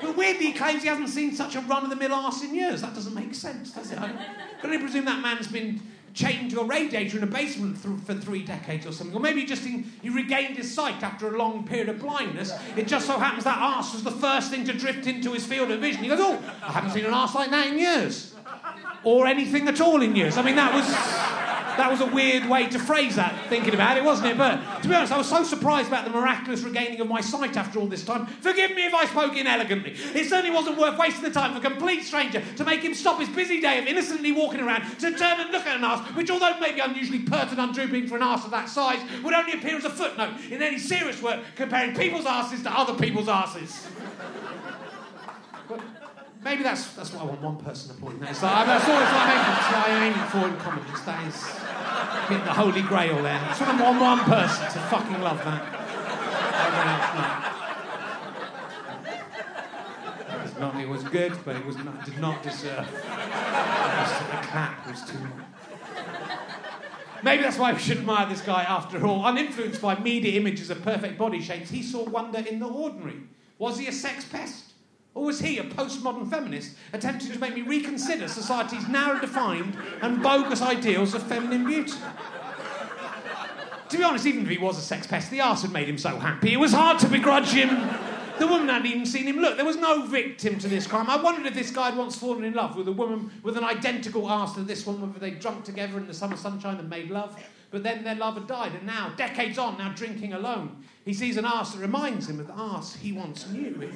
but 0.00 0.16
weirdly, 0.16 0.46
he 0.46 0.52
claims 0.52 0.82
he 0.82 0.88
hasn't 0.88 1.08
seen 1.08 1.34
such 1.34 1.54
a 1.56 1.60
run 1.60 1.84
of 1.84 1.90
the 1.90 1.96
mill 1.96 2.12
arse 2.14 2.42
in 2.42 2.54
years. 2.54 2.82
That 2.82 2.94
doesn't 2.94 3.14
make 3.14 3.34
sense, 3.34 3.72
does 3.72 3.90
it? 3.92 4.00
I 4.00 4.08
can 4.08 4.26
only 4.64 4.78
presume 4.78 5.04
that 5.06 5.20
man's 5.20 5.48
been 5.48 5.80
chained 6.14 6.50
to 6.50 6.60
a 6.60 6.64
radiator 6.64 7.18
in 7.18 7.22
a 7.22 7.26
basement 7.26 7.82
th- 7.82 8.00
for 8.00 8.14
three 8.14 8.42
decades 8.42 8.86
or 8.86 8.92
something. 8.92 9.14
Or 9.14 9.20
maybe 9.20 9.44
just 9.44 9.66
in, 9.66 9.84
he 10.02 10.08
regained 10.08 10.56
his 10.56 10.72
sight 10.74 11.02
after 11.02 11.34
a 11.34 11.36
long 11.36 11.66
period 11.66 11.90
of 11.90 12.00
blindness. 12.00 12.52
It 12.76 12.88
just 12.88 13.06
so 13.06 13.18
happens 13.18 13.44
that 13.44 13.58
arse 13.58 13.92
was 13.92 14.02
the 14.02 14.10
first 14.10 14.50
thing 14.50 14.64
to 14.64 14.72
drift 14.72 15.06
into 15.06 15.32
his 15.32 15.44
field 15.44 15.70
of 15.70 15.80
vision. 15.80 16.02
He 16.02 16.08
goes, 16.08 16.20
Oh, 16.20 16.42
I 16.62 16.72
haven't 16.72 16.92
seen 16.92 17.04
an 17.04 17.12
arse 17.12 17.34
like 17.34 17.50
that 17.50 17.66
in 17.68 17.78
years. 17.78 18.32
Or 19.04 19.26
anything 19.26 19.68
at 19.68 19.80
all 19.80 20.02
in 20.02 20.16
years. 20.16 20.36
I 20.36 20.42
mean, 20.42 20.56
that 20.56 20.74
was. 20.74 20.86
That 21.76 21.90
was 21.90 22.00
a 22.00 22.06
weird 22.06 22.48
way 22.48 22.68
to 22.68 22.78
phrase 22.78 23.16
that, 23.16 23.48
thinking 23.50 23.74
about 23.74 23.98
it, 23.98 24.04
wasn't 24.04 24.28
it? 24.28 24.38
But 24.38 24.82
to 24.82 24.88
be 24.88 24.94
honest, 24.94 25.12
I 25.12 25.18
was 25.18 25.28
so 25.28 25.44
surprised 25.44 25.88
about 25.88 26.04
the 26.04 26.10
miraculous 26.10 26.62
regaining 26.62 27.00
of 27.02 27.06
my 27.06 27.20
sight 27.20 27.56
after 27.56 27.78
all 27.78 27.86
this 27.86 28.02
time. 28.02 28.24
Forgive 28.26 28.74
me 28.74 28.86
if 28.86 28.94
I 28.94 29.04
spoke 29.04 29.36
inelegantly. 29.36 29.90
It 29.90 30.26
certainly 30.26 30.50
wasn't 30.50 30.78
worth 30.78 30.98
wasting 30.98 31.24
the 31.24 31.30
time 31.30 31.54
of 31.54 31.62
a 31.62 31.68
complete 31.68 32.02
stranger 32.02 32.42
to 32.56 32.64
make 32.64 32.80
him 32.80 32.94
stop 32.94 33.20
his 33.20 33.28
busy 33.28 33.60
day 33.60 33.78
of 33.78 33.86
innocently 33.86 34.32
walking 34.32 34.60
around 34.60 34.88
to 35.00 35.12
turn 35.12 35.38
and 35.38 35.50
look 35.52 35.66
at 35.66 35.76
an 35.76 35.84
arse, 35.84 36.00
which, 36.16 36.30
although 36.30 36.58
maybe 36.60 36.80
unusually 36.80 37.20
pert 37.20 37.50
and 37.50 37.58
undrooping 37.58 38.08
for 38.08 38.16
an 38.16 38.22
arse 38.22 38.46
of 38.46 38.50
that 38.52 38.70
size, 38.70 39.00
would 39.22 39.34
only 39.34 39.52
appear 39.52 39.76
as 39.76 39.84
a 39.84 39.90
footnote 39.90 40.32
in 40.50 40.62
any 40.62 40.78
serious 40.78 41.20
work 41.20 41.40
comparing 41.56 41.94
people's 41.94 42.24
asses 42.24 42.62
to 42.62 42.70
other 42.70 42.94
people's 42.94 43.28
asses. 43.28 43.86
Maybe 46.46 46.62
that's, 46.62 46.92
that's 46.92 47.12
what 47.12 47.22
I 47.22 47.24
want 47.26 47.42
one 47.42 47.56
person 47.56 47.92
to 47.92 48.00
point. 48.00 48.20
Like, 48.20 48.30
that's 48.30 48.40
I'm 48.40 48.70
aiming, 48.70 48.86
for, 48.86 49.74
I'm 49.74 50.00
aiming 50.00 50.28
for 50.30 50.46
in 50.46 50.56
comedies. 50.62 51.04
That 51.04 51.26
is 51.26 51.42
getting 52.28 52.44
the 52.44 52.52
holy 52.52 52.82
grail 52.82 53.20
there. 53.20 53.34
I 53.34 53.48
just 53.48 53.60
want 53.62 53.80
one, 53.80 53.98
one 53.98 54.20
person 54.20 54.64
to 54.66 54.78
fucking 54.86 55.20
love 55.22 55.38
that. 55.38 55.62
It 60.30 60.42
was, 60.44 60.54
not, 60.60 60.80
it 60.80 60.88
was 60.88 61.02
good, 61.02 61.36
but 61.44 61.56
it 61.56 61.66
was 61.66 61.78
not, 61.78 62.04
did 62.04 62.20
not 62.20 62.40
deserve. 62.44 62.86
The 62.92 63.02
clap 64.46 64.86
was 64.88 65.02
too 65.02 65.18
much. 65.18 65.32
Maybe 67.24 67.42
that's 67.42 67.58
why 67.58 67.72
we 67.72 67.80
should 67.80 67.98
admire 67.98 68.28
this 68.28 68.42
guy 68.42 68.62
after 68.62 69.04
all. 69.04 69.24
Uninfluenced 69.24 69.80
by 69.80 69.98
media 69.98 70.38
images 70.38 70.70
of 70.70 70.80
perfect 70.82 71.18
body 71.18 71.42
shapes, 71.42 71.70
he 71.70 71.82
saw 71.82 72.04
wonder 72.04 72.38
in 72.38 72.60
the 72.60 72.68
ordinary. 72.68 73.22
Was 73.58 73.80
he 73.80 73.88
a 73.88 73.92
sex 73.92 74.24
pest? 74.24 74.65
Or 75.16 75.24
was 75.24 75.40
he, 75.40 75.56
a 75.56 75.64
postmodern 75.64 76.28
feminist, 76.28 76.76
attempting 76.92 77.32
to 77.32 77.38
make 77.38 77.54
me 77.54 77.62
reconsider 77.62 78.28
society's 78.28 78.86
narrow 78.86 79.18
defined 79.18 79.74
and 80.02 80.22
bogus 80.22 80.60
ideals 80.60 81.14
of 81.14 81.22
feminine 81.22 81.64
beauty? 81.64 81.94
To 83.88 83.96
be 83.96 84.04
honest, 84.04 84.26
even 84.26 84.42
if 84.42 84.50
he 84.50 84.58
was 84.58 84.76
a 84.76 84.82
sex 84.82 85.06
pest, 85.06 85.30
the 85.30 85.40
arse 85.40 85.62
had 85.62 85.72
made 85.72 85.88
him 85.88 85.96
so 85.96 86.18
happy. 86.18 86.52
It 86.52 86.58
was 86.58 86.74
hard 86.74 86.98
to 86.98 87.08
begrudge 87.08 87.48
him. 87.48 87.70
The 88.38 88.46
woman 88.46 88.68
hadn't 88.68 88.88
even 88.88 89.06
seen 89.06 89.24
him 89.24 89.38
look. 89.38 89.56
There 89.56 89.64
was 89.64 89.78
no 89.78 90.04
victim 90.04 90.58
to 90.58 90.68
this 90.68 90.86
crime. 90.86 91.08
I 91.08 91.16
wondered 91.16 91.46
if 91.46 91.54
this 91.54 91.70
guy 91.70 91.86
had 91.86 91.96
once 91.96 92.18
fallen 92.18 92.44
in 92.44 92.52
love 92.52 92.76
with 92.76 92.86
a 92.86 92.92
woman 92.92 93.30
with 93.42 93.56
an 93.56 93.64
identical 93.64 94.26
arse 94.26 94.52
to 94.52 94.60
this 94.60 94.84
one, 94.84 95.00
whether 95.00 95.18
they'd 95.18 95.40
drunk 95.40 95.64
together 95.64 95.96
in 95.96 96.06
the 96.06 96.12
summer 96.12 96.36
sunshine 96.36 96.76
and 96.76 96.90
made 96.90 97.10
love. 97.10 97.42
But 97.70 97.82
then 97.82 98.04
their 98.04 98.16
love 98.16 98.34
had 98.34 98.46
died, 98.46 98.72
and 98.74 98.86
now, 98.86 99.14
decades 99.16 99.56
on, 99.56 99.78
now 99.78 99.94
drinking 99.94 100.34
alone, 100.34 100.84
he 101.06 101.14
sees 101.14 101.38
an 101.38 101.46
arse 101.46 101.72
that 101.72 101.80
reminds 101.80 102.28
him 102.28 102.38
of 102.38 102.48
the 102.48 102.52
arse 102.52 102.94
he 102.96 103.12
once 103.12 103.48
knew. 103.48 103.90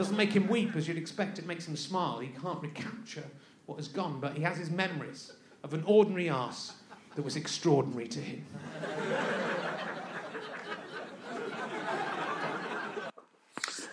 Doesn't 0.00 0.16
make 0.16 0.32
him 0.32 0.48
weep 0.48 0.76
as 0.76 0.88
you'd 0.88 0.96
expect, 0.96 1.38
it 1.38 1.44
makes 1.44 1.68
him 1.68 1.76
smile. 1.76 2.20
He 2.20 2.28
can't 2.28 2.62
recapture 2.62 3.24
what 3.66 3.76
has 3.76 3.86
gone, 3.86 4.18
but 4.18 4.34
he 4.34 4.42
has 4.42 4.56
his 4.56 4.70
memories 4.70 5.34
of 5.62 5.74
an 5.74 5.82
ordinary 5.84 6.30
ass 6.30 6.72
that 7.16 7.22
was 7.22 7.36
extraordinary 7.36 8.08
to 8.08 8.18
him. 8.18 8.46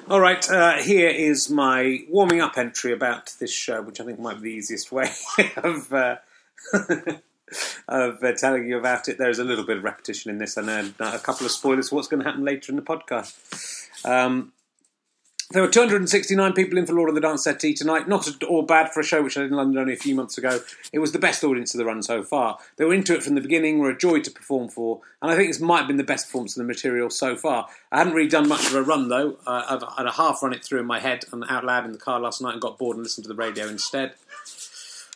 All 0.09 0.21
right, 0.21 0.49
uh, 0.49 0.77
here 0.77 1.09
is 1.09 1.49
my 1.49 1.99
warming 2.07 2.39
up 2.39 2.57
entry 2.57 2.93
about 2.93 3.33
this 3.41 3.51
show, 3.51 3.81
which 3.81 3.99
I 3.99 4.05
think 4.05 4.17
might 4.17 4.41
be 4.41 4.51
the 4.51 4.55
easiest 4.55 4.93
way 4.93 5.11
of 5.57 5.91
uh, 5.91 6.15
of 7.89 8.23
uh, 8.23 8.31
telling 8.37 8.65
you 8.65 8.77
about 8.77 9.09
it. 9.09 9.17
There's 9.17 9.39
a 9.39 9.43
little 9.43 9.65
bit 9.65 9.75
of 9.75 9.83
repetition 9.83 10.31
in 10.31 10.37
this, 10.37 10.55
and 10.55 10.69
uh, 10.69 10.83
a 11.01 11.19
couple 11.19 11.45
of 11.45 11.51
spoilers 11.51 11.89
for 11.89 11.97
what's 11.97 12.07
going 12.07 12.23
to 12.23 12.29
happen 12.29 12.45
later 12.45 12.71
in 12.71 12.77
the 12.77 12.81
podcast. 12.81 14.05
Um, 14.05 14.53
there 15.51 15.61
were 15.61 15.69
269 15.69 16.51
people 16.53 16.77
in 16.77 16.85
for 16.85 16.93
Lord 16.93 17.07
of 17.07 17.15
the 17.15 17.21
Dance 17.21 17.45
Settee 17.45 17.73
tonight. 17.73 18.07
Not 18.07 18.27
at 18.27 18.43
all 18.43 18.63
bad 18.63 18.91
for 18.91 18.99
a 18.99 19.03
show 19.03 19.23
which 19.23 19.37
I 19.37 19.41
did 19.41 19.51
in 19.51 19.57
London 19.57 19.79
only 19.79 19.93
a 19.93 19.97
few 19.97 20.13
months 20.13 20.37
ago. 20.37 20.59
It 20.91 20.99
was 20.99 21.13
the 21.13 21.19
best 21.19 21.41
audience 21.41 21.73
of 21.73 21.77
the 21.77 21.85
run 21.85 22.03
so 22.03 22.21
far. 22.21 22.59
They 22.75 22.83
were 22.83 22.93
into 22.93 23.15
it 23.15 23.23
from 23.23 23.35
the 23.35 23.41
beginning, 23.41 23.79
were 23.79 23.89
a 23.89 23.97
joy 23.97 24.19
to 24.19 24.31
perform 24.31 24.67
for, 24.67 24.99
and 25.21 25.31
I 25.31 25.35
think 25.35 25.49
this 25.49 25.61
might 25.61 25.79
have 25.79 25.87
been 25.87 25.97
the 25.97 26.03
best 26.03 26.25
performance 26.25 26.57
of 26.57 26.61
the 26.61 26.67
material 26.67 27.09
so 27.09 27.37
far. 27.37 27.67
I 27.93 27.99
hadn't 27.99 28.13
really 28.13 28.27
done 28.27 28.49
much 28.49 28.67
of 28.67 28.75
a 28.75 28.83
run 28.83 29.07
though. 29.07 29.37
Uh, 29.47 29.63
I've 29.69 29.97
had 29.97 30.05
a 30.05 30.11
half 30.11 30.43
run 30.43 30.53
it 30.53 30.65
through 30.65 30.81
in 30.81 30.85
my 30.85 30.99
head 30.99 31.23
and 31.31 31.45
out 31.47 31.63
loud 31.63 31.85
in 31.85 31.93
the 31.93 31.97
car 31.97 32.19
last 32.19 32.41
night 32.41 32.53
and 32.53 32.61
got 32.61 32.77
bored 32.77 32.97
and 32.97 33.03
listened 33.03 33.23
to 33.23 33.29
the 33.29 33.35
radio 33.35 33.67
instead. 33.67 34.15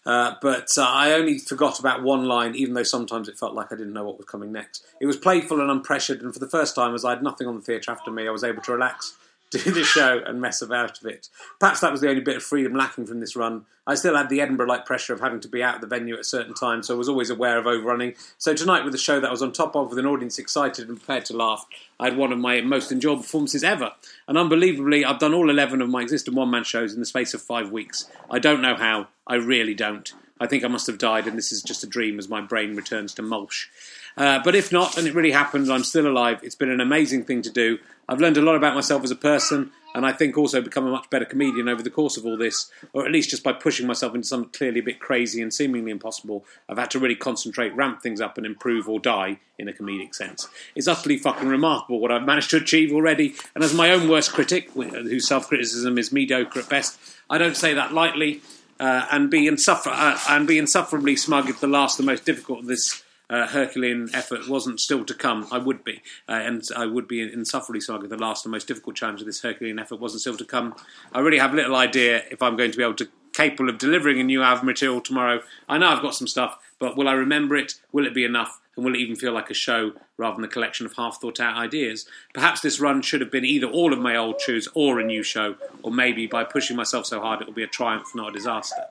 Uh, 0.06 0.36
but 0.42 0.68
uh, 0.78 0.84
I 0.84 1.12
only 1.12 1.40
forgot 1.40 1.78
about 1.80 2.04
one 2.04 2.26
line, 2.26 2.56
even 2.56 2.74
though 2.74 2.84
sometimes 2.84 3.28
it 3.28 3.38
felt 3.38 3.54
like 3.54 3.72
I 3.72 3.76
didn't 3.76 3.94
know 3.94 4.06
what 4.06 4.18
was 4.18 4.28
coming 4.28 4.52
next. 4.52 4.86
It 5.00 5.06
was 5.06 5.18
playful 5.18 5.60
and 5.60 5.84
unpressured, 5.84 6.22
and 6.22 6.34
for 6.34 6.40
the 6.40 6.50
first 6.50 6.74
time, 6.74 6.96
as 6.96 7.04
I 7.04 7.12
had 7.12 7.22
nothing 7.22 7.48
on 7.48 7.56
the 7.56 7.62
theatre 7.62 7.92
after 7.92 8.10
me, 8.10 8.28
I 8.28 8.32
was 8.32 8.44
able 8.44 8.64
to 8.64 8.72
relax 8.72 9.18
do 9.64 9.72
the 9.72 9.84
show 9.84 10.22
and 10.26 10.40
mess 10.40 10.62
about 10.62 11.00
of 11.02 11.06
it. 11.06 11.28
Perhaps 11.60 11.82
that 11.82 11.92
was 11.92 12.00
the 12.00 12.10
only 12.10 12.22
bit 12.22 12.38
of 12.38 12.44
freedom 12.44 12.74
lacking 12.74 13.06
from 13.06 13.20
this 13.20 13.36
run. 13.36 13.66
I 13.86 13.96
still 13.96 14.16
had 14.16 14.30
the 14.30 14.40
Edinburgh 14.40 14.68
like 14.68 14.86
pressure 14.86 15.14
of 15.14 15.20
having 15.20 15.42
to 15.42 15.50
be 15.50 15.62
out 15.62 15.76
of 15.76 15.82
the 15.82 15.88
venue 15.88 16.14
at 16.14 16.22
a 16.22 16.24
certain 16.24 16.54
time, 16.54 16.84
so 16.84 16.96
I 16.96 16.98
was 16.98 17.10
always 17.10 17.30
aware 17.30 17.58
of 17.58 17.68
overrunning. 17.68 18.14
So 18.38 18.54
tonight, 18.54 18.86
with 18.86 18.96
a 18.96 19.00
show 19.00 19.20
that 19.20 19.28
I 19.28 19.32
was 19.32 19.42
on 19.42 19.52
top 19.52 19.76
of, 19.76 19.90
with 19.90 20.00
an 20.00 20.06
audience 20.06 20.40
excited 20.40 20.88
and 20.88 20.98
prepared 20.98 21.26
to 21.26 21.36
laugh, 21.36 21.66
I 22.00 22.06
had 22.06 22.18
one 22.18 22.32
of 22.32 22.40
my 22.40 22.62
most 22.62 22.92
enjoyable 22.92 23.24
performances 23.24 23.64
ever. 23.64 23.92
And 24.28 24.38
unbelievably, 24.38 25.04
I've 25.04 25.20
done 25.20 25.34
all 25.34 25.50
11 25.50 25.82
of 25.82 25.90
my 25.90 26.02
existing 26.02 26.36
one 26.36 26.50
man 26.50 26.64
shows 26.64 26.94
in 26.94 27.02
the 27.02 27.06
space 27.06 27.34
of 27.34 27.42
five 27.42 27.72
weeks. 27.72 28.10
I 28.30 28.40
don't 28.40 28.62
know 28.62 28.76
how. 28.76 29.08
I 29.28 29.36
really 29.36 29.74
don't. 29.74 30.14
I 30.40 30.48
think 30.48 30.64
I 30.64 30.70
must 30.70 30.88
have 30.88 30.98
died, 30.98 31.28
and 31.28 31.38
this 31.38 31.52
is 31.52 31.62
just 31.62 31.84
a 31.84 31.88
dream 31.88 32.18
as 32.18 32.30
my 32.30 32.42
brain 32.42 32.76
returns 32.76 33.14
to 33.16 33.22
mulch. 33.22 33.70
Uh, 34.18 34.40
but 34.44 34.56
if 34.56 34.72
not, 34.72 34.98
and 34.98 35.08
it 35.08 35.14
really 35.14 35.32
happened, 35.32 35.72
I'm 35.72 35.84
still 35.84 36.08
alive. 36.08 36.40
It's 36.44 36.56
been 36.56 36.70
an 36.70 36.82
amazing 36.82 37.26
thing 37.26 37.42
to 37.44 37.50
do. 37.50 37.80
I've 38.10 38.20
learned 38.20 38.38
a 38.38 38.42
lot 38.42 38.56
about 38.56 38.76
myself 38.76 39.04
as 39.04 39.12
a 39.12 39.16
person, 39.16 39.72
and 39.94 40.06
I 40.06 40.12
think 40.12 40.38
also 40.38 40.62
become 40.62 40.86
a 40.86 40.92
much 40.92 41.10
better 41.10 41.26
comedian 41.26 41.70
over 41.70 41.82
the 41.82 41.90
course 41.90 42.18
of 42.18 42.26
all 42.26 42.38
this, 42.38 42.70
or 42.94 43.06
at 43.06 43.12
least 43.12 43.30
just 43.30 43.44
by 43.44 43.54
pushing 43.54 43.88
myself 43.88 44.16
into 44.16 44.28
something 44.28 44.52
clearly 44.52 44.80
a 44.80 44.84
bit 44.84 45.00
crazy 45.00 45.42
and 45.42 45.54
seemingly 45.54 45.92
impossible. 45.92 46.46
I've 46.68 46.78
had 46.78 46.92
to 46.92 47.00
really 47.00 47.16
concentrate, 47.16 47.76
ramp 47.76 48.02
things 48.02 48.22
up, 48.22 48.38
and 48.38 48.46
improve 48.46 48.90
or 48.90 49.00
die 49.00 49.40
in 49.58 49.70
a 49.70 49.74
comedic 49.74 50.16
sense. 50.16 50.48
It's 50.76 50.88
utterly 50.88 51.18
fucking 51.18 51.48
remarkable 51.48 52.00
what 52.00 52.12
I've 52.12 52.26
managed 52.26 52.50
to 52.52 52.58
achieve 52.58 52.92
already, 52.94 53.36
and 53.56 53.64
as 53.64 53.74
my 53.74 53.92
own 53.92 54.10
worst 54.10 54.34
critic, 54.34 54.72
whose 54.72 55.28
self 55.28 55.48
criticism 55.48 55.98
is 55.98 56.12
mediocre 56.12 56.60
at 56.60 56.70
best, 56.70 57.00
I 57.30 57.38
don't 57.38 57.58
say 57.58 57.74
that 57.74 57.94
lightly. 57.94 58.42
Uh, 58.80 59.06
and 59.12 59.30
be 59.30 59.48
insuffer- 59.48 59.94
uh, 59.94 60.18
and 60.28 60.48
be 60.48 60.58
insufferably 60.58 61.16
smug 61.16 61.48
if 61.48 61.60
the 61.60 61.68
last, 61.68 61.98
the 61.98 62.04
most 62.04 62.26
difficult 62.26 62.62
of 62.62 62.66
this 62.66 63.04
uh, 63.32 63.48
Herculean 63.48 64.10
effort 64.14 64.48
wasn't 64.48 64.80
still 64.80 65.06
to 65.06 65.14
come, 65.14 65.48
I 65.52 65.58
would 65.58 65.84
be. 65.84 66.02
Uh, 66.28 66.34
and 66.34 66.62
I 66.76 66.86
would 66.86 67.08
be 67.08 67.22
insufferably 67.22 67.80
sorry 67.80 68.04
if 68.04 68.10
the 68.10 68.18
last 68.18 68.46
and 68.46 68.52
most 68.52 68.68
difficult 68.68 68.98
challenge 68.98 69.22
of 69.22 69.26
this 69.26 69.42
Herculean 69.42 69.80
effort 69.80 70.00
wasn't 70.00 70.22
still 70.22 70.38
to 70.38 70.46
come. 70.46 70.76
I 71.14 71.20
really 71.22 71.40
have 71.40 71.54
little 71.54 71.76
idea 71.76 72.24
if 72.30 72.42
I'm 72.42 72.58
going 72.58 72.72
to 72.72 72.78
be 72.78 72.84
able 72.84 72.96
to 72.96 73.08
capable 73.34 73.70
of 73.70 73.78
delivering 73.78 74.20
a 74.20 74.24
new 74.24 74.44
album 74.44 74.66
material 74.66 75.00
tomorrow. 75.00 75.42
I 75.70 75.78
know 75.78 75.88
I've 75.88 76.02
got 76.02 76.16
some 76.16 76.28
stuff, 76.28 76.60
but 76.80 76.98
will 76.98 77.08
I 77.08 77.14
remember 77.14 77.56
it? 77.56 77.76
Will 77.94 78.06
it 78.06 78.14
be 78.14 78.26
enough? 78.26 78.60
And 78.76 78.86
will 78.86 78.96
it 78.96 79.00
even 79.00 79.16
feel 79.16 79.34
like 79.34 79.50
a 79.50 79.54
show 79.54 79.94
rather 80.18 80.36
than 80.36 80.46
a 80.46 80.50
collection 80.50 80.86
of 80.86 80.94
half 80.98 81.20
thought 81.20 81.40
out 81.40 81.58
ideas? 81.58 82.06
Perhaps 82.34 82.62
this 82.62 82.80
run 82.80 83.02
should 83.02 83.22
have 83.22 83.32
been 83.32 83.46
either 83.46 83.68
all 83.68 83.94
of 83.94 84.00
my 84.00 84.16
old 84.16 84.40
tunes 84.46 84.68
or 84.74 85.00
a 85.00 85.06
new 85.06 85.24
show, 85.24 85.56
or 85.84 85.92
maybe 85.92 86.28
by 86.28 86.44
pushing 86.44 86.76
myself 86.76 87.06
so 87.06 87.22
hard 87.22 87.42
it 87.42 87.48
will 87.48 87.54
be 87.54 87.64
a 87.64 87.68
triumph, 87.68 88.14
not 88.14 88.30
a 88.30 88.34
disaster. 88.34 88.84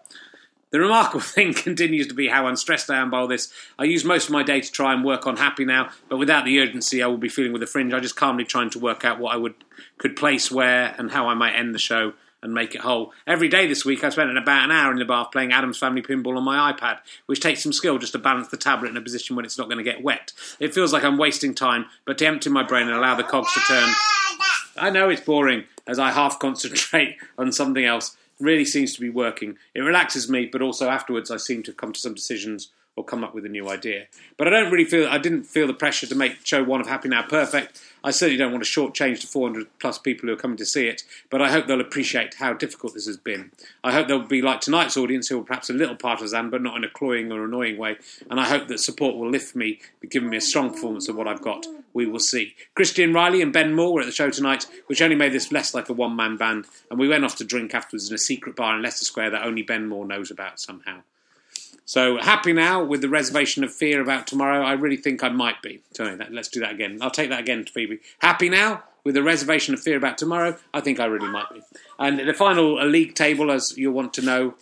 The 0.70 0.80
remarkable 0.80 1.20
thing 1.20 1.52
continues 1.52 2.06
to 2.08 2.14
be 2.14 2.28
how 2.28 2.46
unstressed 2.46 2.90
I 2.90 2.98
am 2.98 3.10
by 3.10 3.18
all 3.18 3.28
this. 3.28 3.52
I 3.78 3.84
use 3.84 4.04
most 4.04 4.26
of 4.26 4.30
my 4.30 4.42
day 4.42 4.60
to 4.60 4.72
try 4.72 4.92
and 4.92 5.04
work 5.04 5.26
on 5.26 5.36
happy 5.36 5.64
now, 5.64 5.90
but 6.08 6.18
without 6.18 6.44
the 6.44 6.58
urgency 6.60 7.02
I 7.02 7.06
will 7.06 7.18
be 7.18 7.28
feeling 7.28 7.52
with 7.52 7.60
the 7.60 7.66
fringe. 7.66 7.92
I 7.92 8.00
just 8.00 8.16
calmly 8.16 8.44
trying 8.44 8.70
to 8.70 8.78
work 8.78 9.04
out 9.04 9.18
what 9.18 9.34
I 9.34 9.36
would 9.36 9.54
could 9.98 10.16
place 10.16 10.50
where 10.50 10.94
and 10.98 11.10
how 11.10 11.28
I 11.28 11.34
might 11.34 11.54
end 11.54 11.74
the 11.74 11.78
show 11.78 12.14
and 12.42 12.54
make 12.54 12.74
it 12.74 12.80
whole. 12.80 13.12
Every 13.26 13.48
day 13.48 13.66
this 13.66 13.84
week 13.84 14.02
I 14.02 14.08
spent 14.08 14.36
about 14.36 14.64
an 14.64 14.70
hour 14.70 14.92
in 14.92 14.98
the 14.98 15.04
bath 15.04 15.30
playing 15.30 15.52
Addams 15.52 15.76
Family 15.76 16.00
Pinball 16.00 16.36
on 16.36 16.44
my 16.44 16.72
iPad, 16.72 16.98
which 17.26 17.40
takes 17.40 17.62
some 17.62 17.72
skill 17.72 17.98
just 17.98 18.12
to 18.12 18.18
balance 18.18 18.48
the 18.48 18.56
tablet 18.56 18.88
in 18.88 18.96
a 18.96 19.02
position 19.02 19.36
when 19.36 19.44
it's 19.44 19.58
not 19.58 19.66
going 19.66 19.78
to 19.78 19.84
get 19.84 20.02
wet. 20.02 20.32
It 20.58 20.72
feels 20.72 20.92
like 20.92 21.04
I'm 21.04 21.18
wasting 21.18 21.54
time, 21.54 21.86
but 22.06 22.16
to 22.18 22.26
empty 22.26 22.48
my 22.48 22.62
brain 22.62 22.86
and 22.86 22.96
allow 22.96 23.14
the 23.14 23.24
cogs 23.24 23.52
to 23.52 23.60
turn. 23.60 23.92
I 24.78 24.88
know 24.88 25.10
it's 25.10 25.20
boring 25.20 25.64
as 25.86 25.98
I 25.98 26.12
half 26.12 26.38
concentrate 26.38 27.16
on 27.38 27.52
something 27.52 27.84
else 27.84 28.16
really 28.40 28.64
seems 28.64 28.94
to 28.94 29.00
be 29.00 29.10
working. 29.10 29.56
It 29.74 29.80
relaxes 29.80 30.28
me, 30.28 30.46
but 30.46 30.62
also 30.62 30.88
afterwards 30.88 31.30
I 31.30 31.36
seem 31.36 31.62
to 31.64 31.72
come 31.72 31.92
to 31.92 32.00
some 32.00 32.14
decisions 32.14 32.68
or 32.96 33.04
come 33.04 33.24
up 33.24 33.34
with 33.34 33.46
a 33.46 33.48
new 33.48 33.68
idea. 33.68 34.06
But 34.36 34.46
I 34.46 34.50
don't 34.50 34.70
really 34.70 34.84
feel 34.84 35.08
I 35.08 35.18
didn't 35.18 35.44
feel 35.44 35.66
the 35.66 35.74
pressure 35.74 36.06
to 36.06 36.14
make 36.14 36.44
show 36.44 36.62
one 36.62 36.80
of 36.80 36.86
Happy 36.86 37.08
Now 37.08 37.22
perfect. 37.22 37.80
I 38.02 38.10
certainly 38.10 38.38
don't 38.38 38.52
want 38.52 38.64
to 38.64 38.70
shortchange 38.70 39.20
the 39.20 39.26
400 39.26 39.66
plus 39.78 39.98
people 39.98 40.28
who 40.28 40.34
are 40.34 40.38
coming 40.38 40.56
to 40.56 40.66
see 40.66 40.86
it, 40.86 41.02
but 41.28 41.42
I 41.42 41.50
hope 41.50 41.66
they'll 41.66 41.80
appreciate 41.80 42.34
how 42.34 42.52
difficult 42.52 42.94
this 42.94 43.06
has 43.06 43.16
been. 43.16 43.52
I 43.84 43.92
hope 43.92 44.08
they'll 44.08 44.26
be 44.26 44.42
like 44.42 44.60
tonight's 44.60 44.96
audience, 44.96 45.28
who 45.28 45.40
are 45.40 45.44
perhaps 45.44 45.70
a 45.70 45.74
little 45.74 45.96
partisan, 45.96 46.50
but 46.50 46.62
not 46.62 46.76
in 46.76 46.84
a 46.84 46.88
cloying 46.88 47.30
or 47.30 47.44
annoying 47.44 47.76
way. 47.76 47.96
And 48.30 48.40
I 48.40 48.48
hope 48.48 48.68
that 48.68 48.80
support 48.80 49.16
will 49.16 49.30
lift 49.30 49.54
me, 49.54 49.80
giving 50.08 50.30
me 50.30 50.38
a 50.38 50.42
strong 50.42 50.70
performance 50.70 51.08
of 51.08 51.16
what 51.16 51.28
I've 51.28 51.42
got. 51.42 51.66
We 51.92 52.06
will 52.06 52.20
see. 52.20 52.54
Christian 52.74 53.12
Reilly 53.12 53.42
and 53.42 53.52
Ben 53.52 53.74
Moore 53.74 53.94
were 53.94 54.00
at 54.00 54.06
the 54.06 54.12
show 54.12 54.30
tonight, 54.30 54.66
which 54.86 55.02
only 55.02 55.16
made 55.16 55.32
this 55.32 55.52
less 55.52 55.74
like 55.74 55.88
a 55.88 55.92
one 55.92 56.16
man 56.16 56.36
band, 56.36 56.66
and 56.90 56.98
we 56.98 57.08
went 57.08 57.24
off 57.24 57.36
to 57.36 57.44
drink 57.44 57.74
afterwards 57.74 58.08
in 58.08 58.14
a 58.14 58.18
secret 58.18 58.56
bar 58.56 58.76
in 58.76 58.82
Leicester 58.82 59.04
Square 59.04 59.30
that 59.30 59.44
only 59.44 59.62
Ben 59.62 59.88
Moore 59.88 60.06
knows 60.06 60.30
about 60.30 60.60
somehow. 60.60 61.02
So 61.90 62.18
happy 62.18 62.52
now 62.52 62.84
with 62.84 63.00
the 63.00 63.08
reservation 63.08 63.64
of 63.64 63.74
fear 63.74 64.00
about 64.00 64.28
tomorrow. 64.28 64.62
I 64.62 64.74
really 64.74 64.96
think 64.96 65.24
I 65.24 65.28
might 65.28 65.60
be. 65.60 65.80
Sorry, 65.90 66.16
let's 66.30 66.46
do 66.46 66.60
that 66.60 66.70
again. 66.70 66.98
I'll 67.00 67.10
take 67.10 67.30
that 67.30 67.40
again 67.40 67.64
to 67.64 67.72
Phoebe. 67.72 67.98
Happy 68.20 68.48
now 68.48 68.84
with 69.02 69.16
the 69.16 69.24
reservation 69.24 69.74
of 69.74 69.80
fear 69.80 69.96
about 69.96 70.16
tomorrow. 70.16 70.56
I 70.72 70.82
think 70.82 71.00
I 71.00 71.06
really 71.06 71.26
might 71.26 71.50
be. 71.52 71.62
And 71.98 72.20
the 72.20 72.32
final 72.32 72.86
league 72.86 73.16
table, 73.16 73.50
as 73.50 73.76
you'll 73.76 73.92
want 73.92 74.14
to 74.14 74.22
know 74.22 74.54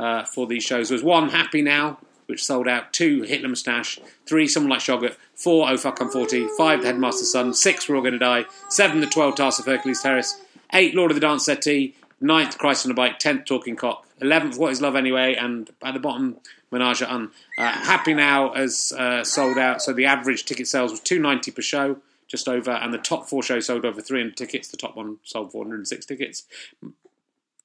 uh, 0.00 0.24
for 0.24 0.48
these 0.48 0.64
shows, 0.64 0.90
was 0.90 1.04
one 1.04 1.28
happy 1.28 1.62
now, 1.62 1.98
which 2.26 2.42
sold 2.42 2.66
out. 2.66 2.92
Two 2.92 3.22
Hitler 3.22 3.50
Moustache. 3.50 4.00
Three 4.26 4.48
Someone 4.48 4.70
Likes 4.70 4.88
Yoghurt. 4.88 5.14
Four 5.36 5.70
Oh 5.70 5.76
Fuck 5.76 6.00
I'm 6.00 6.10
40. 6.10 6.48
Five 6.58 6.80
The 6.80 6.88
Headmaster's 6.88 7.30
Son. 7.30 7.54
Six 7.54 7.88
We're 7.88 7.94
All 7.94 8.02
Gonna 8.02 8.18
Die. 8.18 8.44
Seven 8.70 8.98
The 8.98 9.06
Twelve 9.06 9.36
Tasks 9.36 9.60
of 9.60 9.66
Hercules 9.66 10.02
Terrace. 10.02 10.40
Eight 10.72 10.96
Lord 10.96 11.12
of 11.12 11.14
the 11.14 11.20
Dance 11.20 11.44
Settee. 11.44 11.94
Ninth 12.20 12.58
Christ 12.58 12.86
on 12.86 12.90
a 12.90 12.94
Bike. 12.96 13.20
Tenth 13.20 13.44
Talking 13.44 13.76
Cock. 13.76 14.04
Eleventh 14.22 14.56
What 14.56 14.72
Is 14.72 14.80
Love 14.80 14.96
Anyway. 14.96 15.34
And 15.34 15.68
at 15.82 15.94
the 15.94 16.00
bottom 16.00 16.38
Menage 16.72 17.02
Un. 17.02 17.30
Uh, 17.58 17.70
Happy 17.70 18.14
Now 18.14 18.54
has 18.54 18.92
uh, 18.96 19.22
sold 19.22 19.58
out, 19.58 19.82
so 19.82 19.92
the 19.92 20.06
average 20.06 20.44
ticket 20.46 20.66
sales 20.66 20.90
was 20.90 21.00
two 21.00 21.18
ninety 21.18 21.50
per 21.50 21.62
show, 21.62 21.98
just 22.26 22.48
over, 22.48 22.70
and 22.70 22.92
the 22.92 22.98
top 22.98 23.28
four 23.28 23.42
shows 23.42 23.66
sold 23.66 23.84
over 23.84 24.00
three 24.00 24.20
hundred 24.20 24.36
tickets. 24.36 24.68
The 24.68 24.78
top 24.78 24.96
one 24.96 25.18
sold 25.22 25.52
four 25.52 25.64
hundred 25.64 25.76
and 25.76 25.88
six 25.88 26.06
tickets. 26.06 26.44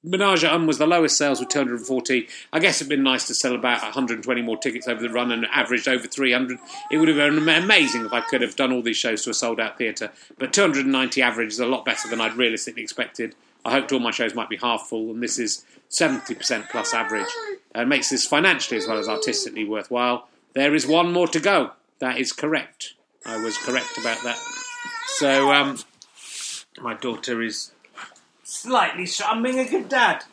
Menage 0.04 0.44
a 0.44 0.54
Un 0.54 0.68
was 0.68 0.78
the 0.78 0.86
lowest 0.86 1.18
sales 1.18 1.40
with 1.40 1.50
240. 1.50 2.28
I 2.54 2.60
guess 2.60 2.80
it'd 2.80 2.88
been 2.88 3.04
nice 3.04 3.26
to 3.28 3.34
sell 3.34 3.56
about 3.56 3.82
120 3.82 4.42
more 4.42 4.56
tickets 4.56 4.88
over 4.88 5.02
the 5.02 5.10
run 5.10 5.32
and 5.32 5.46
averaged 5.48 5.88
over 5.88 6.08
300. 6.08 6.60
It 6.92 6.98
would 6.98 7.08
have 7.10 7.18
been 7.18 7.50
amazing 7.50 8.06
if 8.06 8.14
I 8.14 8.22
could 8.22 8.42
have 8.42 8.56
done 8.56 8.72
all 8.72 8.84
these 8.84 8.96
shows 8.96 9.24
to 9.24 9.32
a 9.32 9.34
sold 9.34 9.60
out 9.60 9.78
theatre. 9.78 10.12
But 10.38 10.54
290 10.54 11.22
average 11.22 11.50
is 11.50 11.60
a 11.60 11.66
lot 11.66 11.84
better 11.84 12.08
than 12.08 12.22
I'd 12.22 12.38
realistically 12.38 12.84
expected. 12.84 13.36
I 13.68 13.72
hoped 13.72 13.92
all 13.92 14.00
my 14.00 14.12
shows 14.12 14.34
might 14.34 14.48
be 14.48 14.56
half 14.56 14.88
full, 14.88 15.12
and 15.12 15.22
this 15.22 15.38
is 15.38 15.66
70% 15.90 16.70
plus 16.70 16.94
average. 16.94 17.28
And 17.76 17.90
makes 17.90 18.10
this 18.10 18.26
financially 18.26 18.78
as 18.78 18.88
well 18.88 18.98
as 18.98 19.10
artistically 19.10 19.66
worthwhile. 19.66 20.30
There 20.54 20.74
is 20.74 20.88
one 20.88 21.12
more 21.12 21.28
to 21.28 21.40
go. 21.42 21.72
That 22.00 22.18
is 22.18 22.32
correct. 22.32 22.94
I 23.26 23.44
was 23.44 23.58
correct 23.58 23.98
about 23.98 24.24
that. 24.24 24.38
So, 25.18 25.52
um, 25.52 25.80
my 26.80 26.94
daughter 26.94 27.42
is 27.42 27.72
slightly. 28.44 29.06
Sh- 29.06 29.22
I'm 29.26 29.44
being 29.44 29.60
a 29.60 29.70
good 29.70 29.90
dad. 29.90 30.24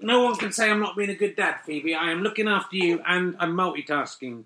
No 0.00 0.24
one 0.24 0.36
can 0.36 0.50
say 0.50 0.70
I'm 0.70 0.80
not 0.80 0.96
being 0.96 1.10
a 1.10 1.14
good 1.14 1.36
dad, 1.36 1.58
Phoebe. 1.66 1.94
I 1.94 2.10
am 2.10 2.22
looking 2.22 2.48
after 2.48 2.76
you 2.76 3.02
and 3.06 3.36
I'm 3.38 3.52
multitasking. 3.52 4.44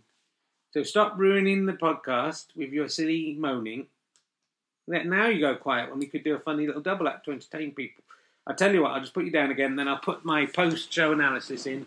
So 0.73 0.83
stop 0.83 1.15
ruining 1.17 1.67
the 1.67 1.75
podcast 1.75 2.47
with 2.57 2.71
your 2.71 2.89
silly 2.89 3.37
moaning. 3.39 3.87
Let- 4.87 5.07
Now 5.07 5.27
you 5.29 5.41
go 5.41 5.55
quiet 5.57 5.91
when 5.91 5.99
we 5.99 6.07
could 6.07 6.25
do 6.25 6.35
a 6.35 6.39
funny 6.39 6.67
little 6.67 6.83
double 6.83 7.09
act 7.09 7.25
to 7.27 7.33
entertain 7.33 7.73
people. 7.73 8.03
I'll 8.47 8.57
tell 8.57 8.73
you 8.73 8.83
what, 8.83 8.93
I'll 8.93 9.01
just 9.01 9.15
put 9.15 9.25
you 9.25 9.31
down 9.31 9.51
again, 9.51 9.77
then 9.77 9.87
I'll 9.87 9.99
put 9.99 10.25
my 10.25 10.47
post 10.47 10.93
show 10.93 11.13
analysis 11.13 11.67
in, 11.67 11.87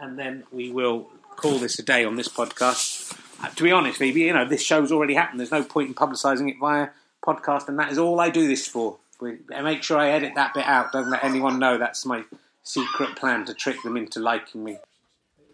and 0.00 0.18
then 0.18 0.44
we 0.52 0.70
will 0.70 1.08
call 1.36 1.58
this 1.58 1.78
a 1.78 1.82
day 1.82 2.04
on 2.04 2.16
this 2.16 2.28
podcast. 2.28 3.16
Uh, 3.42 3.48
to 3.48 3.62
be 3.64 3.72
honest, 3.72 3.98
Phoebe, 3.98 4.20
you 4.20 4.32
know, 4.34 4.44
this 4.46 4.62
show's 4.62 4.92
already 4.92 5.14
happened. 5.14 5.40
There's 5.40 5.50
no 5.50 5.64
point 5.64 5.88
in 5.88 5.94
publicising 5.94 6.50
it 6.50 6.56
via 6.60 6.88
podcast, 7.24 7.68
and 7.68 7.78
that 7.78 7.90
is 7.90 7.98
all 7.98 8.20
I 8.20 8.28
do 8.30 8.46
this 8.46 8.68
for. 8.68 8.98
We, 9.20 9.38
I 9.54 9.62
make 9.62 9.82
sure 9.82 9.98
I 9.98 10.10
edit 10.10 10.34
that 10.36 10.54
bit 10.54 10.66
out. 10.66 10.92
Don't 10.92 11.10
let 11.10 11.24
anyone 11.24 11.58
know 11.58 11.78
that's 11.78 12.04
my 12.06 12.24
secret 12.62 13.16
plan 13.16 13.44
to 13.46 13.54
trick 13.54 13.82
them 13.82 13.96
into 13.96 14.20
liking 14.20 14.62
me. 14.62 14.72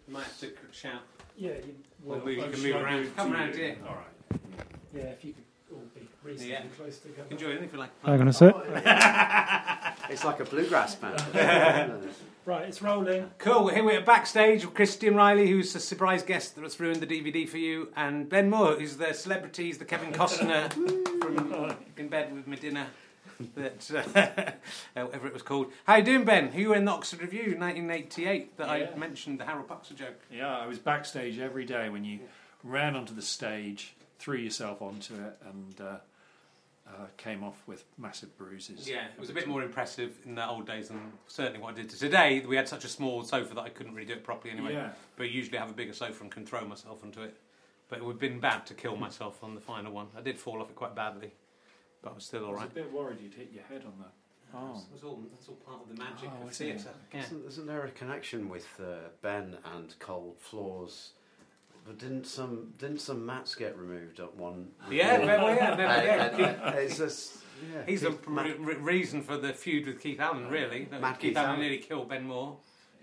You 0.07 0.13
might 0.13 0.23
have 0.23 0.39
to 0.41 0.51
shout. 0.71 1.01
Yeah, 1.37 1.51
you, 1.51 1.75
Well, 2.03 2.17
well, 2.17 2.25
we 2.25 2.35
can 2.35 2.51
move 2.61 2.75
around. 2.75 3.15
Come 3.15 3.31
to 3.31 3.37
round 3.37 3.55
you? 3.55 3.61
here. 3.61 3.77
All 3.87 3.95
right. 3.95 4.39
Yeah, 4.93 5.01
if 5.03 5.23
you 5.25 5.33
could 5.33 5.43
all 5.43 5.45
be 5.45 5.45
reasonably 5.45 5.46
Yeah. 6.35 6.61
close 6.75 6.99
together. 6.99 7.27
Enjoy 7.29 7.49
it 7.49 7.63
if 7.63 7.73
you 7.73 7.79
like. 7.79 7.89
Hang 8.03 8.21
on 8.21 8.27
a 8.27 8.33
sec. 8.33 8.55
It's 10.09 10.23
like 10.23 10.39
a 10.39 10.45
bluegrass 10.45 10.95
band. 10.95 11.21
Right, 12.45 12.65
it's 12.69 12.81
rolling. 12.81 13.29
Cool. 13.39 13.65
We're 13.65 13.73
here 13.73 13.83
we're 13.83 13.99
backstage 13.99 14.63
with 14.63 14.73
Christian 14.73 15.17
Reilly, 15.17 15.49
who's 15.49 15.75
a 15.75 15.81
surprise 15.81 16.23
guest 16.23 16.55
that's 16.55 16.79
ruined 16.79 17.01
the 17.01 17.05
DVD 17.05 17.45
for 17.45 17.57
you, 17.57 17.89
and 17.97 18.29
Ben 18.29 18.49
Moore, 18.49 18.75
who's 18.75 18.95
the 18.95 19.11
celebrity, 19.11 19.65
he's 19.65 19.79
the 19.79 19.83
Kevin 19.83 20.13
Costner 20.13 20.71
from 21.21 21.75
In 21.97 22.07
Bed 22.07 22.33
with 22.33 22.47
Madonna. 22.47 22.87
That 23.55 23.91
uh, 24.95 25.01
whatever 25.03 25.27
it 25.27 25.33
was 25.33 25.41
called. 25.43 25.73
How 25.83 25.97
you 25.97 26.03
doing, 26.05 26.23
Ben? 26.23 26.53
You 26.55 26.69
were 26.69 26.75
in 26.75 26.85
the 26.85 26.91
Oxford 26.91 27.19
Revue, 27.19 27.57
1988, 27.59 28.55
that 28.55 28.69
I 28.69 28.95
mentioned 28.95 29.41
the 29.41 29.45
Harold 29.45 29.67
Puxer 29.67 29.93
joke. 29.95 30.17
Yeah, 30.31 30.57
I 30.57 30.67
was 30.67 30.79
backstage 30.79 31.39
every 31.39 31.65
day 31.65 31.89
when 31.89 32.05
you 32.05 32.19
ran 32.63 32.95
onto 32.95 33.13
the 33.13 33.21
stage, 33.21 33.93
threw 34.19 34.37
yourself 34.37 34.81
onto 34.81 35.15
it, 35.15 35.37
and 35.45 35.81
uh, 35.81 35.97
uh, 36.87 37.07
came 37.17 37.43
off 37.43 37.61
with 37.67 37.83
massive 37.97 38.37
bruises. 38.37 38.87
Yeah, 38.89 39.05
it 39.13 39.19
was 39.19 39.29
a 39.29 39.33
bit 39.33 39.47
more 39.47 39.61
impressive 39.63 40.17
in 40.25 40.35
the 40.35 40.47
old 40.47 40.65
days 40.65 40.87
than 40.87 41.11
certainly 41.27 41.59
what 41.59 41.73
I 41.73 41.77
did 41.81 41.89
today. 41.89 42.43
We 42.47 42.55
had 42.55 42.67
such 42.67 42.85
a 42.85 42.87
small 42.87 43.23
sofa 43.23 43.53
that 43.55 43.61
I 43.61 43.69
couldn't 43.69 43.93
really 43.93 44.07
do 44.07 44.13
it 44.13 44.23
properly 44.23 44.51
anyway. 44.53 44.73
Yeah. 44.73 44.89
But 45.17 45.29
usually 45.31 45.57
I 45.57 45.61
have 45.61 45.69
a 45.69 45.73
bigger 45.73 45.93
sofa 45.93 46.23
and 46.23 46.31
can 46.31 46.45
throw 46.45 46.65
myself 46.65 47.03
onto 47.03 47.21
it. 47.21 47.35
But 47.89 47.99
it 47.99 48.05
would 48.05 48.13
have 48.13 48.19
been 48.19 48.39
bad 48.39 48.65
to 48.67 48.73
kill 48.73 48.95
myself 48.97 49.43
on 49.43 49.55
the 49.55 49.61
final 49.61 49.91
one. 49.93 50.07
I 50.17 50.21
did 50.21 50.37
fall 50.37 50.61
off 50.61 50.69
it 50.69 50.75
quite 50.75 50.93
badly, 50.95 51.33
but 52.01 52.11
I 52.11 52.15
was 52.15 52.25
still 52.25 52.45
I 52.47 52.51
was 52.51 52.63
a 52.63 52.67
bit 52.67 52.91
worried 52.91 53.19
you'd 53.21 53.33
hit 53.33 53.51
your 53.53 53.63
head 53.63 53.83
on 53.85 53.93
that. 53.99 54.11
Oh, 54.55 54.81
That's 54.91 55.03
all, 55.03 55.21
that's 55.33 55.49
all 55.49 55.55
part 55.55 55.81
of 55.81 55.89
the 55.89 56.01
magic 56.01 56.29
Oh, 56.39 56.43
of 56.45 56.51
is 56.51 56.61
it? 56.61 56.63
theatre. 56.79 56.95
Yeah. 57.13 57.19
Isn't, 57.21 57.45
isn't 57.47 57.67
there 57.67 57.83
a 57.85 57.91
connection 57.91 58.47
with 58.47 58.65
uh, 58.79 59.09
Ben 59.21 59.57
and 59.75 59.93
cold 59.99 60.37
floors? 60.39 61.11
But 61.87 61.97
didn't 61.99 62.25
some 62.27 62.73
didn't 62.77 62.99
some 62.99 63.25
mats 63.25 63.55
get 63.55 63.77
removed 63.77 64.19
at 64.19 64.35
one? 64.35 64.67
Yeah, 64.91 65.17
before? 65.19 65.37
well, 65.37 65.55
yeah, 65.55 65.71
And- 65.71 65.79
yeah. 66.39 66.53
and- 66.55 66.61
and 66.63 66.75
it's 66.79 66.97
just 66.97 67.37
yeah. 67.73 67.83
He's 67.87 68.01
the 68.01 68.11
Keith- 68.11 68.27
Matt- 68.27 68.59
re- 68.59 68.75
reason 68.75 69.23
for 69.23 69.37
the 69.37 69.53
feud 69.53 69.87
with 69.87 70.01
Keith 70.01 70.19
Allen, 70.19 70.49
really. 70.49 70.87
Mad 70.91 71.13
Keith, 71.13 71.29
Keith 71.29 71.37
Allen 71.37 71.49
Allen. 71.51 71.61
nearly 71.61 71.77
killed 71.79 72.09
Ben 72.09 72.25
Moore, 72.25 72.57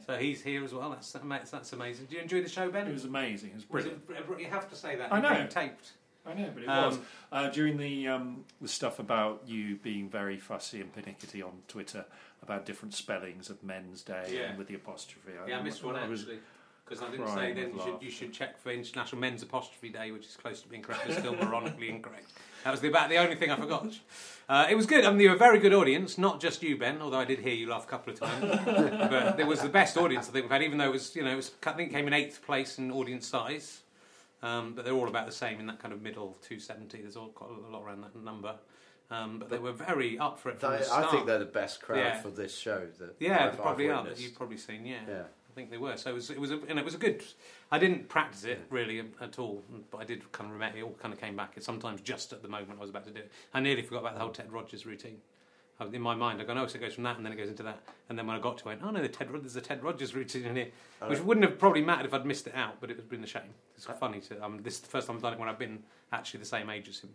so 0.07 0.17
he's 0.19 0.43
here 0.43 0.63
as 0.63 0.73
well. 0.75 0.91
That's 0.91 1.11
that's 1.51 1.73
amazing. 1.73 2.07
Do 2.07 2.17
you 2.17 2.21
enjoy 2.23 2.43
the 2.43 2.49
show, 2.49 2.71
Ben? 2.71 2.87
it 2.87 2.93
was 2.93 3.05
amazing. 3.07 3.51
It 3.51 3.55
was 3.57 3.71
Was 3.71 3.85
brilliant. 4.07 4.31
it- 4.31 4.41
you 4.41 4.47
have 4.51 4.69
to 4.71 4.77
say 4.77 4.97
that. 4.97 5.13
I 5.13 5.21
know. 5.21 5.47
taped. 5.49 5.93
I 6.27 6.33
know, 6.35 6.51
but 6.55 6.63
it 6.63 6.69
Um, 6.69 6.85
was 6.91 6.99
uh, 7.33 7.49
during 7.51 7.77
the 7.79 8.09
um, 8.09 8.45
the 8.61 8.69
stuff 8.69 8.99
about 8.99 9.43
you 9.47 9.77
being 9.77 10.09
very 10.09 10.39
fussy 10.39 10.81
and 10.81 10.93
pernickety 10.93 11.43
on 11.43 11.63
Twitter 11.69 12.05
about 12.43 12.65
different 12.67 12.93
spellings 12.95 13.49
of 13.51 13.63
Men's 13.63 14.03
Day 14.03 14.29
Yeah. 14.31 14.41
and 14.51 14.59
with 14.59 14.69
the 14.69 14.75
apostrophe. 14.75 15.33
Yeah, 15.49 15.59
I 15.59 15.63
missed 15.63 15.83
one 15.83 15.97
I 15.97 16.07
was- 16.07 16.21
actually. 16.23 16.41
Because 16.85 17.03
I 17.03 17.11
didn't 17.11 17.29
say 17.29 17.53
then 17.55 17.73
you 17.75 17.81
should, 17.83 18.03
you 18.03 18.11
should 18.11 18.33
check 18.33 18.59
for 18.59 18.71
International 18.71 19.19
Men's 19.19 19.43
Apostrophe 19.43 19.89
Day, 19.89 20.11
which 20.11 20.27
is 20.27 20.37
close 20.37 20.61
to 20.61 20.69
being 20.69 20.83
correct, 20.83 21.05
but 21.07 21.17
still 21.17 21.35
moronically 21.35 21.89
incorrect. 21.89 22.31
That 22.63 22.73
was 22.73 22.81
the, 22.81 22.89
about 22.89 23.09
the 23.09 23.17
only 23.17 23.37
thing 23.37 23.51
I 23.51 23.57
forgot. 23.57 23.87
Uh, 24.49 24.67
it 24.69 24.75
was 24.75 24.85
good. 24.85 25.05
I 25.07 25.11
mean, 25.11 25.21
you 25.21 25.31
were 25.31 25.35
a 25.35 25.39
very 25.39 25.59
good 25.59 25.73
audience, 25.73 26.19
not 26.19 26.41
just 26.41 26.63
you, 26.63 26.77
Ben, 26.77 27.01
although 27.01 27.19
I 27.19 27.25
did 27.25 27.39
hear 27.39 27.55
you 27.55 27.71
laugh 27.71 27.85
a 27.85 27.87
couple 27.87 28.13
of 28.13 28.21
times. 28.21 28.61
but 28.67 29.41
it 29.41 29.47
was 29.47 29.63
the 29.63 29.69
best 29.69 29.97
audience 29.97 30.29
I 30.29 30.33
think 30.33 30.45
we've 30.45 30.53
had, 30.53 30.63
even 30.63 30.77
though 30.77 30.85
it 30.89 30.93
was, 30.93 31.17
you 31.17 31.25
know, 31.25 31.31
it 31.31 31.37
was, 31.37 31.53
I 31.67 31.73
think 31.73 31.91
it 31.91 31.95
came 31.95 32.07
in 32.07 32.13
eighth 32.13 32.45
place 32.45 32.79
in 32.79 32.91
audience 32.91 33.27
size. 33.27 33.81
Um, 34.43 34.75
but 34.75 34.85
they're 34.85 34.95
all 34.95 35.09
about 35.09 35.25
the 35.25 35.33
same 35.33 35.59
in 35.61 35.67
that 35.69 35.79
kind 35.79 35.95
of 35.95 36.03
middle 36.03 36.37
270. 36.43 37.01
There's 37.01 37.17
all 37.17 37.29
quite 37.29 37.49
a 37.51 37.73
lot 37.73 37.83
around 37.83 38.03
that 38.03 38.15
number. 38.15 38.57
Um, 39.11 39.39
but 39.39 39.49
they 39.49 39.59
were 39.59 39.73
very 39.73 40.19
up 40.19 40.39
for 40.39 40.51
it 40.51 40.61
from 40.61 40.73
They- 40.73 40.79
the 40.79 40.85
start. 40.85 41.07
I 41.07 41.11
think 41.11 41.27
they're 41.27 41.39
the 41.39 41.47
best 41.47 41.81
crowd 41.81 41.99
Yeah. 41.99 42.21
for 42.21 42.29
this 42.29 42.55
show. 42.55 42.87
That 42.99 43.17
Yeah, 43.19 43.47
I've, 43.47 43.57
they 43.57 43.63
probably 43.63 43.91
I've 43.91 44.07
are. 44.07 44.09
That 44.11 44.21
you've 44.21 44.35
probably 44.35 44.59
seen. 44.59 44.85
Yeah. 44.85 45.01
Yeah. 45.09 45.23
I 45.55 45.57
think 45.57 45.71
they 45.71 45.79
were. 45.79 45.97
So 45.97 46.11
it 46.11 46.15
was. 46.15 46.31
It 46.31 46.41
was. 46.41 46.51
A, 46.51 46.59
and 46.69 46.81
it 46.81 46.85
was 46.85 46.95
a 46.95 46.99
good. 46.99 47.23
I 47.71 47.79
didn't 47.79 48.09
practice 48.09 48.43
it 48.43 48.61
really 48.71 49.05
at 49.21 49.39
all, 49.39 49.63
but 49.93 49.99
I 49.99 50.05
did 50.05 50.31
kind 50.33 50.49
of 50.49 50.55
remember. 50.55 50.79
It 50.79 50.83
all 50.83 50.97
kind 51.01 51.15
of 51.15 51.21
came 51.21 51.37
back. 51.37 51.55
Sometimes 51.61 52.01
just 52.01 52.33
at 52.33 52.43
the 52.43 52.49
moment 52.49 52.73
I 52.79 52.81
was 52.81 52.91
about 52.91 53.05
to 53.05 53.13
do 53.13 53.21
it, 53.21 53.31
I 53.53 53.61
nearly 53.61 53.83
forgot 53.83 54.01
about 54.01 54.15
the 54.15 54.21
whole 54.21 54.31
Ted 54.31 54.51
Rogers 54.51 54.85
routine. 54.85 55.19
I 55.79 55.85
In 55.87 56.03
my 56.03 56.15
mind, 56.15 56.41
I 56.41 56.45
go, 56.45 56.55
no, 56.55 56.67
so 56.67 56.77
it 56.77 56.81
goes 56.81 56.95
from 56.95 57.05
that, 57.05 57.17
and 57.17 57.27
then 57.27 57.33
it 57.33 57.37
goes 57.37 57.49
into 57.49 57.65
that, 57.65 57.81
and 58.09 58.17
then 58.17 58.29
when 58.29 58.37
I 58.37 58.41
got 58.41 58.59
to 58.59 58.69
it, 58.69 58.79
oh 58.83 58.91
no, 58.91 59.03
the 59.03 59.09
Ted, 59.09 59.29
there's 59.33 59.57
a 59.57 59.61
Ted 59.61 59.83
Rogers 59.83 60.15
routine 60.15 60.45
in 60.45 60.55
here, 60.55 60.69
which 61.07 61.19
wouldn't 61.21 61.45
have 61.45 61.59
probably 61.59 61.83
mattered 61.83 62.07
if 62.07 62.15
I'd 62.15 62.25
missed 62.25 62.47
it 62.47 62.55
out, 62.55 62.81
but 62.81 62.91
it 62.91 62.97
would 62.97 63.03
have 63.03 63.11
been 63.11 63.25
a 63.25 63.27
shame. 63.27 63.55
It's 63.77 63.87
funny 63.87 64.21
to. 64.21 64.45
Um, 64.45 64.61
this 64.63 64.75
is 64.75 64.81
the 64.81 64.89
first 64.89 65.09
time 65.09 65.17
I've 65.17 65.23
done 65.23 65.33
it 65.33 65.39
when 65.41 65.49
I've 65.49 65.59
been 65.59 65.83
actually 66.13 66.41
the 66.41 66.47
same 66.47 66.71
age 66.71 66.89
as 66.89 67.01
him. 67.01 67.11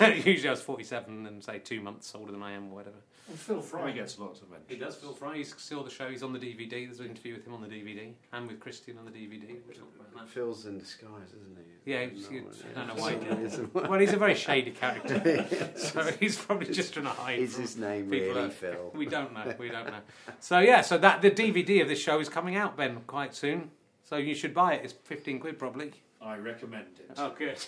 Usually 0.24 0.48
I 0.48 0.52
was 0.52 0.60
47 0.62 1.26
and 1.26 1.42
say 1.44 1.58
two 1.58 1.80
months 1.80 2.12
older 2.14 2.32
than 2.32 2.42
I 2.42 2.52
am, 2.52 2.70
or 2.72 2.76
whatever. 2.76 2.96
And 3.28 3.36
Phil 3.38 3.60
Fry 3.60 3.90
gets 3.90 4.18
lots 4.20 4.40
of 4.40 4.50
mentions. 4.50 4.70
He 4.70 4.76
does, 4.76 4.94
Phil 4.94 5.12
Fry. 5.12 5.36
He's 5.38 5.52
still 5.56 5.82
the 5.82 5.90
show. 5.90 6.08
He's 6.08 6.22
on 6.22 6.32
the 6.32 6.38
DVD. 6.38 6.86
There's 6.86 7.00
an 7.00 7.06
interview 7.06 7.34
with 7.34 7.44
him 7.44 7.54
on 7.54 7.60
the 7.60 7.66
DVD 7.66 8.12
and 8.32 8.46
with 8.46 8.60
Christian 8.60 8.98
on 8.98 9.04
the 9.04 9.10
DVD. 9.10 9.56
We'll 9.66 9.76
about 9.96 10.14
that. 10.14 10.28
Phil's 10.28 10.66
in 10.66 10.78
disguise, 10.78 11.30
isn't 11.30 11.56
he? 11.84 11.90
Yeah, 11.92 12.06
he's- 12.06 12.30
No, 12.30 12.36
he's- 12.38 12.62
I 12.74 12.78
don't 12.78 12.86
know 12.96 13.02
why 13.02 13.12
he 13.14 13.18
did. 13.18 13.40
Isn't- 13.40 13.74
Well, 13.74 13.98
he's 13.98 14.12
a 14.12 14.16
very 14.16 14.34
shady 14.36 14.70
character, 14.70 15.44
so 15.76 16.04
he's 16.20 16.36
probably 16.38 16.72
just 16.72 16.92
trying 16.94 17.06
to 17.06 17.10
hide. 17.12 17.38
Is 17.40 17.56
his 17.56 17.76
name 17.76 18.08
people 18.10 18.28
really 18.28 18.42
that- 18.42 18.52
Phil? 18.52 18.92
We 18.94 19.06
don't 19.06 19.32
know. 19.34 19.54
We 19.58 19.70
don't 19.70 19.86
know. 19.86 20.00
So 20.38 20.60
yeah, 20.60 20.82
so 20.82 20.96
that 20.98 21.20
the 21.20 21.30
DVD 21.32 21.82
of 21.82 21.88
this 21.88 22.00
show 22.00 22.20
is 22.20 22.28
coming 22.28 22.54
out, 22.56 22.76
Ben, 22.76 23.00
quite 23.08 23.34
soon. 23.34 23.70
So 24.04 24.16
you 24.18 24.36
should 24.36 24.54
buy 24.54 24.74
it. 24.74 24.84
It's 24.84 24.92
fifteen 24.92 25.40
quid 25.40 25.58
probably. 25.58 25.92
I 26.22 26.36
recommend 26.36 26.86
it. 27.00 27.10
Oh, 27.18 27.32
good. 27.36 27.58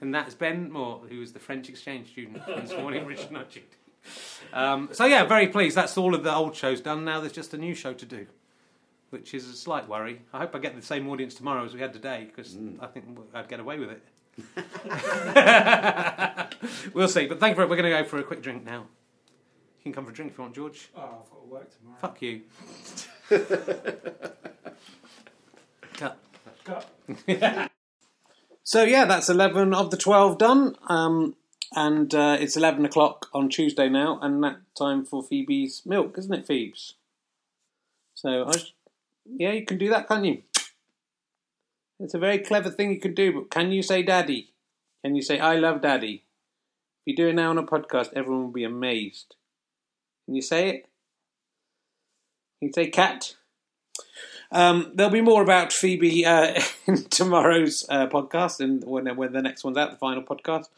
And 0.00 0.14
that's 0.14 0.34
Ben 0.34 0.70
Moore, 0.70 1.00
who 1.08 1.18
was 1.18 1.32
the 1.32 1.40
French 1.40 1.68
exchange 1.68 2.12
student 2.12 2.44
from 2.44 2.60
this 2.60 2.72
morning, 2.72 3.04
Richard 3.04 3.32
Nugget. 3.32 3.74
Um, 4.52 4.88
so 4.92 5.04
yeah, 5.04 5.24
very 5.24 5.48
pleased. 5.48 5.76
That's 5.76 5.98
all 5.98 6.14
of 6.14 6.22
the 6.22 6.34
old 6.34 6.54
shows 6.54 6.80
done. 6.80 7.04
Now 7.04 7.20
there's 7.20 7.32
just 7.32 7.52
a 7.52 7.58
new 7.58 7.74
show 7.74 7.92
to 7.92 8.06
do, 8.06 8.26
which 9.10 9.34
is 9.34 9.48
a 9.48 9.54
slight 9.54 9.88
worry. 9.88 10.22
I 10.32 10.38
hope 10.38 10.54
I 10.54 10.60
get 10.60 10.76
the 10.76 10.82
same 10.82 11.08
audience 11.08 11.34
tomorrow 11.34 11.64
as 11.64 11.74
we 11.74 11.80
had 11.80 11.92
today, 11.92 12.28
because 12.28 12.56
I 12.80 12.86
think 12.86 13.06
I'd 13.34 13.48
get 13.48 13.60
away 13.60 13.78
with 13.78 13.90
it. 13.90 14.02
we'll 16.94 17.08
see. 17.08 17.26
But 17.26 17.40
thank 17.40 17.52
you 17.52 17.56
for 17.56 17.62
it. 17.62 17.68
We're 17.68 17.76
going 17.76 17.90
to 17.90 18.02
go 18.02 18.04
for 18.04 18.18
a 18.18 18.22
quick 18.22 18.40
drink 18.40 18.64
now. 18.64 18.86
You 19.78 19.82
can 19.82 19.92
come 19.92 20.04
for 20.04 20.10
a 20.10 20.14
drink 20.14 20.32
if 20.32 20.38
you 20.38 20.42
want, 20.42 20.54
George. 20.54 20.90
Oh, 20.96 21.00
I've 21.00 21.30
got 21.30 21.42
to 21.42 21.48
work 21.48 21.70
tomorrow. 21.76 21.98
Fuck 22.00 22.22
you. 22.22 22.42
Cut. 25.94 26.18
Cut. 26.64 26.88
So 28.68 28.82
yeah, 28.82 29.06
that's 29.06 29.30
eleven 29.30 29.72
of 29.72 29.90
the 29.90 29.96
twelve 29.96 30.36
done, 30.36 30.76
um, 30.88 31.36
and 31.74 32.14
uh, 32.14 32.36
it's 32.38 32.54
eleven 32.54 32.84
o'clock 32.84 33.24
on 33.32 33.48
Tuesday 33.48 33.88
now, 33.88 34.18
and 34.20 34.44
that 34.44 34.58
time 34.76 35.06
for 35.06 35.22
Phoebe's 35.22 35.86
milk, 35.86 36.18
isn't 36.18 36.34
it, 36.34 36.46
Phoebe's? 36.46 36.92
So 38.14 38.44
I, 38.46 38.58
sh- 38.58 38.74
yeah, 39.24 39.52
you 39.52 39.64
can 39.64 39.78
do 39.78 39.88
that, 39.88 40.06
can't 40.06 40.26
you? 40.26 40.42
It's 41.98 42.12
a 42.12 42.18
very 42.18 42.40
clever 42.40 42.68
thing 42.68 42.90
you 42.90 43.00
can 43.00 43.14
do, 43.14 43.32
but 43.32 43.50
can 43.50 43.72
you 43.72 43.82
say 43.82 44.02
"daddy"? 44.02 44.50
Can 45.02 45.16
you 45.16 45.22
say 45.22 45.40
"I 45.40 45.56
love 45.56 45.80
daddy"? 45.80 46.24
If 47.06 47.12
you 47.12 47.16
do 47.16 47.28
it 47.28 47.36
now 47.36 47.48
on 47.48 47.56
a 47.56 47.62
podcast, 47.62 48.12
everyone 48.12 48.42
will 48.44 48.52
be 48.52 48.64
amazed. 48.64 49.34
Can 50.26 50.34
you 50.34 50.42
say 50.42 50.68
it? 50.68 50.82
Can 52.58 52.68
you 52.68 52.72
say 52.74 52.90
"cat"? 52.90 53.34
Um, 54.50 54.92
there'll 54.94 55.12
be 55.12 55.20
more 55.20 55.42
about 55.42 55.72
Phoebe 55.72 56.24
uh, 56.24 56.60
in 56.86 57.04
tomorrow's 57.04 57.84
uh, 57.88 58.06
podcast 58.06 58.60
and 58.60 58.82
when, 58.84 59.14
when 59.16 59.32
the 59.32 59.42
next 59.42 59.64
one's 59.64 59.76
out, 59.76 59.90
the 59.90 59.96
final 59.96 60.22
podcast. 60.22 60.68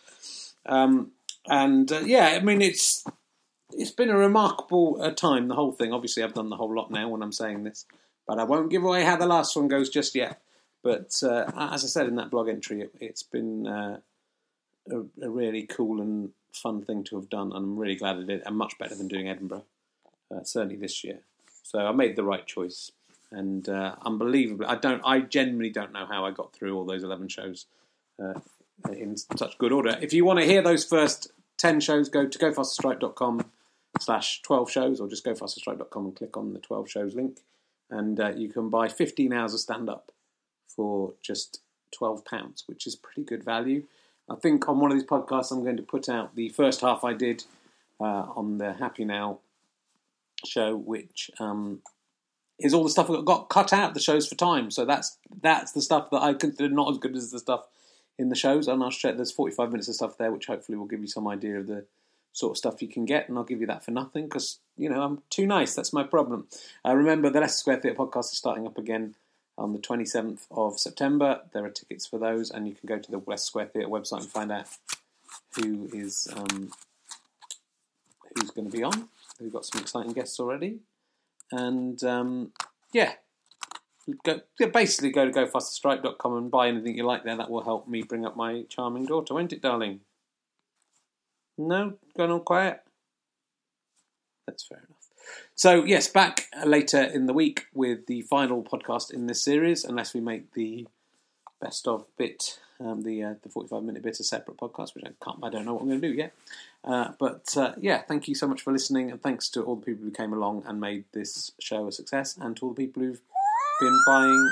Um, 0.66 1.12
and 1.46 1.90
uh, 1.90 2.00
yeah, 2.00 2.38
I 2.40 2.40
mean 2.40 2.60
it's 2.62 3.04
it's 3.72 3.90
been 3.92 4.10
a 4.10 4.16
remarkable 4.16 4.98
uh, 5.00 5.10
time. 5.10 5.48
The 5.48 5.54
whole 5.54 5.72
thing. 5.72 5.92
Obviously, 5.92 6.22
I've 6.22 6.34
done 6.34 6.50
the 6.50 6.56
whole 6.56 6.74
lot 6.74 6.90
now 6.90 7.08
when 7.08 7.22
I'm 7.22 7.32
saying 7.32 7.64
this, 7.64 7.86
but 8.26 8.38
I 8.38 8.44
won't 8.44 8.70
give 8.70 8.84
away 8.84 9.04
how 9.04 9.16
the 9.16 9.26
last 9.26 9.56
one 9.56 9.68
goes 9.68 9.88
just 9.88 10.14
yet. 10.14 10.40
But 10.82 11.12
uh, 11.22 11.50
as 11.56 11.84
I 11.84 11.88
said 11.88 12.06
in 12.06 12.16
that 12.16 12.30
blog 12.30 12.48
entry, 12.48 12.82
it, 12.82 12.90
it's 13.00 13.22
been 13.22 13.66
uh, 13.66 13.98
a, 14.90 14.98
a 15.22 15.30
really 15.30 15.66
cool 15.66 16.00
and 16.00 16.30
fun 16.52 16.82
thing 16.82 17.04
to 17.04 17.16
have 17.16 17.28
done, 17.28 17.52
and 17.52 17.64
I'm 17.64 17.78
really 17.78 17.96
glad 17.96 18.16
I 18.16 18.24
did, 18.24 18.42
and 18.44 18.56
much 18.56 18.78
better 18.78 18.94
than 18.94 19.08
doing 19.08 19.28
Edinburgh, 19.28 19.64
uh, 20.34 20.42
certainly 20.42 20.76
this 20.76 21.04
year. 21.04 21.20
So 21.62 21.78
I 21.78 21.92
made 21.92 22.16
the 22.16 22.24
right 22.24 22.46
choice 22.46 22.90
and 23.32 23.68
uh, 23.68 23.94
unbelievably, 24.02 24.66
I 24.66 24.76
don't, 24.76 25.02
I 25.04 25.20
genuinely 25.20 25.70
don't 25.70 25.92
know 25.92 26.06
how 26.06 26.24
I 26.24 26.30
got 26.30 26.52
through 26.52 26.76
all 26.76 26.84
those 26.84 27.04
eleven 27.04 27.28
shows 27.28 27.66
uh, 28.22 28.40
in 28.90 29.16
such 29.16 29.58
good 29.58 29.72
order. 29.72 29.96
If 30.00 30.12
you 30.12 30.24
want 30.24 30.40
to 30.40 30.46
hear 30.46 30.62
those 30.62 30.84
first 30.84 31.32
ten 31.58 31.80
shows, 31.80 32.08
go 32.08 32.26
to 32.26 32.38
gofasterstripe.com 32.38 33.50
slash 34.00 34.42
twelve 34.42 34.70
shows, 34.70 35.00
or 35.00 35.08
just 35.08 35.24
gofasterstripe.com 35.24 36.06
and 36.06 36.16
click 36.16 36.36
on 36.36 36.52
the 36.52 36.60
twelve 36.60 36.90
shows 36.90 37.14
link, 37.14 37.40
and 37.90 38.18
uh, 38.18 38.32
you 38.34 38.48
can 38.48 38.68
buy 38.70 38.88
fifteen 38.88 39.32
hours 39.32 39.54
of 39.54 39.60
stand 39.60 39.88
up 39.88 40.12
for 40.66 41.14
just 41.22 41.60
twelve 41.92 42.24
pounds, 42.24 42.64
which 42.66 42.86
is 42.86 42.96
pretty 42.96 43.22
good 43.22 43.44
value. 43.44 43.84
I 44.28 44.36
think 44.36 44.68
on 44.68 44.78
one 44.78 44.92
of 44.92 44.96
these 44.96 45.08
podcasts, 45.08 45.50
I'm 45.50 45.64
going 45.64 45.76
to 45.76 45.82
put 45.82 46.08
out 46.08 46.36
the 46.36 46.50
first 46.50 46.82
half 46.82 47.02
I 47.02 47.14
did 47.14 47.44
uh, 48.00 48.26
on 48.36 48.58
the 48.58 48.72
Happy 48.74 49.04
Now 49.04 49.40
show, 50.46 50.76
which 50.76 51.30
um, 51.40 51.82
is 52.60 52.74
all 52.74 52.84
the 52.84 52.90
stuff 52.90 53.08
that 53.08 53.24
got 53.24 53.48
cut 53.48 53.72
out 53.72 53.94
the 53.94 54.00
shows 54.00 54.28
for 54.28 54.34
time. 54.34 54.70
So 54.70 54.84
that's 54.84 55.18
that's 55.42 55.72
the 55.72 55.82
stuff 55.82 56.10
that 56.10 56.22
I 56.22 56.34
consider 56.34 56.72
not 56.72 56.90
as 56.90 56.98
good 56.98 57.16
as 57.16 57.30
the 57.30 57.38
stuff 57.38 57.66
in 58.18 58.28
the 58.28 58.36
shows. 58.36 58.68
And 58.68 58.82
I'll 58.82 58.90
share 58.90 59.12
there's 59.12 59.32
45 59.32 59.70
minutes 59.70 59.88
of 59.88 59.94
stuff 59.94 60.18
there, 60.18 60.30
which 60.30 60.46
hopefully 60.46 60.76
will 60.78 60.86
give 60.86 61.00
you 61.00 61.06
some 61.06 61.26
idea 61.26 61.58
of 61.58 61.66
the 61.66 61.86
sort 62.32 62.52
of 62.52 62.58
stuff 62.58 62.82
you 62.82 62.88
can 62.88 63.04
get, 63.04 63.28
and 63.28 63.36
I'll 63.36 63.44
give 63.44 63.60
you 63.60 63.66
that 63.66 63.84
for 63.84 63.90
nothing 63.90 64.24
because 64.24 64.60
you 64.76 64.88
know 64.88 65.02
I'm 65.02 65.22
too 65.30 65.46
nice. 65.46 65.74
That's 65.74 65.92
my 65.92 66.04
problem. 66.04 66.46
Uh, 66.86 66.94
remember, 66.94 67.30
the 67.30 67.40
Leicester 67.40 67.58
Square 67.58 67.80
Theatre 67.80 67.98
podcast 67.98 68.32
is 68.32 68.38
starting 68.38 68.66
up 68.66 68.78
again 68.78 69.14
on 69.58 69.72
the 69.72 69.78
27th 69.78 70.46
of 70.50 70.78
September. 70.78 71.42
There 71.52 71.64
are 71.64 71.70
tickets 71.70 72.06
for 72.06 72.18
those, 72.18 72.50
and 72.50 72.68
you 72.68 72.74
can 72.74 72.86
go 72.86 72.98
to 72.98 73.10
the 73.10 73.18
West 73.18 73.46
Square 73.46 73.66
Theatre 73.66 73.88
website 73.88 74.20
and 74.20 74.30
find 74.30 74.52
out 74.52 74.66
who 75.56 75.88
is 75.92 76.28
um, 76.36 76.70
who's 78.34 78.50
going 78.50 78.70
to 78.70 78.76
be 78.76 78.82
on. 78.82 79.08
We've 79.40 79.52
got 79.52 79.64
some 79.64 79.80
exciting 79.80 80.12
guests 80.12 80.38
already, 80.38 80.80
and 81.52 82.02
um, 82.04 82.52
yeah. 82.92 83.12
Go, 84.24 84.40
basically, 84.72 85.10
go 85.10 85.24
to 85.24 85.30
gofasterstripe.com 85.30 86.36
and 86.36 86.50
buy 86.50 86.68
anything 86.68 86.96
you 86.96 87.04
like 87.04 87.22
there. 87.22 87.36
That 87.36 87.50
will 87.50 87.62
help 87.62 87.86
me 87.86 88.02
bring 88.02 88.26
up 88.26 88.36
my 88.36 88.64
charming 88.68 89.06
daughter, 89.06 89.34
won't 89.34 89.52
it, 89.52 89.62
darling? 89.62 90.00
No, 91.56 91.94
going 92.16 92.30
on 92.30 92.40
quiet. 92.40 92.80
That's 94.46 94.66
fair 94.66 94.78
enough. 94.78 95.00
So 95.54 95.84
yes, 95.84 96.08
back 96.08 96.46
later 96.64 97.02
in 97.02 97.26
the 97.26 97.32
week 97.32 97.66
with 97.74 98.06
the 98.06 98.22
final 98.22 98.64
podcast 98.64 99.12
in 99.12 99.26
this 99.26 99.44
series, 99.44 99.84
unless 99.84 100.14
we 100.14 100.20
make 100.20 100.54
the 100.54 100.88
best 101.60 101.86
of 101.86 102.06
bit, 102.16 102.58
um, 102.80 103.02
the 103.02 103.22
uh, 103.22 103.34
the 103.42 103.48
forty 103.48 103.68
five 103.68 103.82
minute 103.82 104.02
bit 104.02 104.20
a 104.20 104.24
separate 104.24 104.56
podcast, 104.56 104.94
which 104.94 105.04
I 105.04 105.10
can't, 105.22 105.38
I 105.42 105.50
don't 105.50 105.64
know 105.64 105.74
what 105.74 105.82
I'm 105.82 105.88
going 105.88 106.00
to 106.00 106.08
do 106.08 106.14
yet. 106.14 106.32
Uh, 106.84 107.12
but 107.18 107.56
uh, 107.56 107.74
yeah, 107.80 108.02
thank 108.02 108.28
you 108.28 108.34
so 108.34 108.46
much 108.46 108.62
for 108.62 108.72
listening, 108.72 109.10
and 109.10 109.22
thanks 109.22 109.48
to 109.50 109.62
all 109.62 109.76
the 109.76 109.86
people 109.86 110.04
who 110.04 110.10
came 110.10 110.32
along 110.32 110.64
and 110.66 110.80
made 110.80 111.04
this 111.12 111.52
show 111.60 111.86
a 111.86 111.92
success, 111.92 112.36
and 112.40 112.56
to 112.56 112.66
all 112.66 112.72
the 112.72 112.86
people 112.86 113.02
who've 113.02 113.20
been 113.80 114.02
buying 114.06 114.50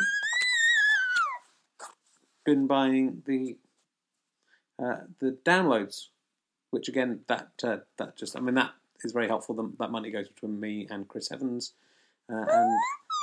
been 2.45 2.67
buying 2.67 3.23
the 3.27 3.57
uh, 4.83 5.01
the 5.19 5.37
downloads 5.45 6.07
which 6.71 6.89
again 6.89 7.21
that 7.29 7.49
uh, 7.65 7.79
that 7.97 8.17
just 8.17 8.37
I 8.37 8.41
mean 8.41 8.55
that 8.55 8.73
is 9.05 9.13
very 9.13 9.29
helpful. 9.29 9.73
That 9.79 9.91
money 9.91 10.11
goes 10.11 10.29
between 10.29 10.59
me 10.61 10.87
and 10.91 11.09
Chris 11.09 11.31
Evans 11.31 11.73
uh, 12.31 12.45
and 12.49 12.79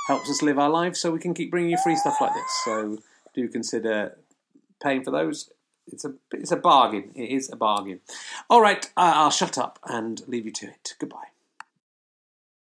helps 0.08 0.30
us 0.30 0.42
live 0.42 0.58
our 0.58 0.70
lives, 0.70 1.00
so 1.00 1.10
we 1.10 1.18
can 1.18 1.34
keep 1.34 1.50
bringing 1.50 1.70
you 1.70 1.78
free 1.82 1.96
stuff 1.96 2.20
like 2.20 2.34
this. 2.34 2.62
So 2.64 2.98
do 3.34 3.48
consider 3.48 4.16
paying 4.82 5.04
for 5.04 5.10
those. 5.10 5.50
It's 5.86 6.04
a 6.04 6.14
it's 6.32 6.50
a 6.50 6.56
bargain. 6.56 7.12
It 7.14 7.30
is 7.30 7.50
a 7.50 7.56
bargain. 7.56 8.00
All 8.50 8.60
right, 8.60 8.84
uh, 8.96 9.12
I'll 9.14 9.30
shut 9.30 9.56
up 9.56 9.78
and 9.84 10.22
leave 10.26 10.46
you 10.46 10.52
to 10.52 10.66
it. 10.66 10.94
Goodbye. 10.98 11.35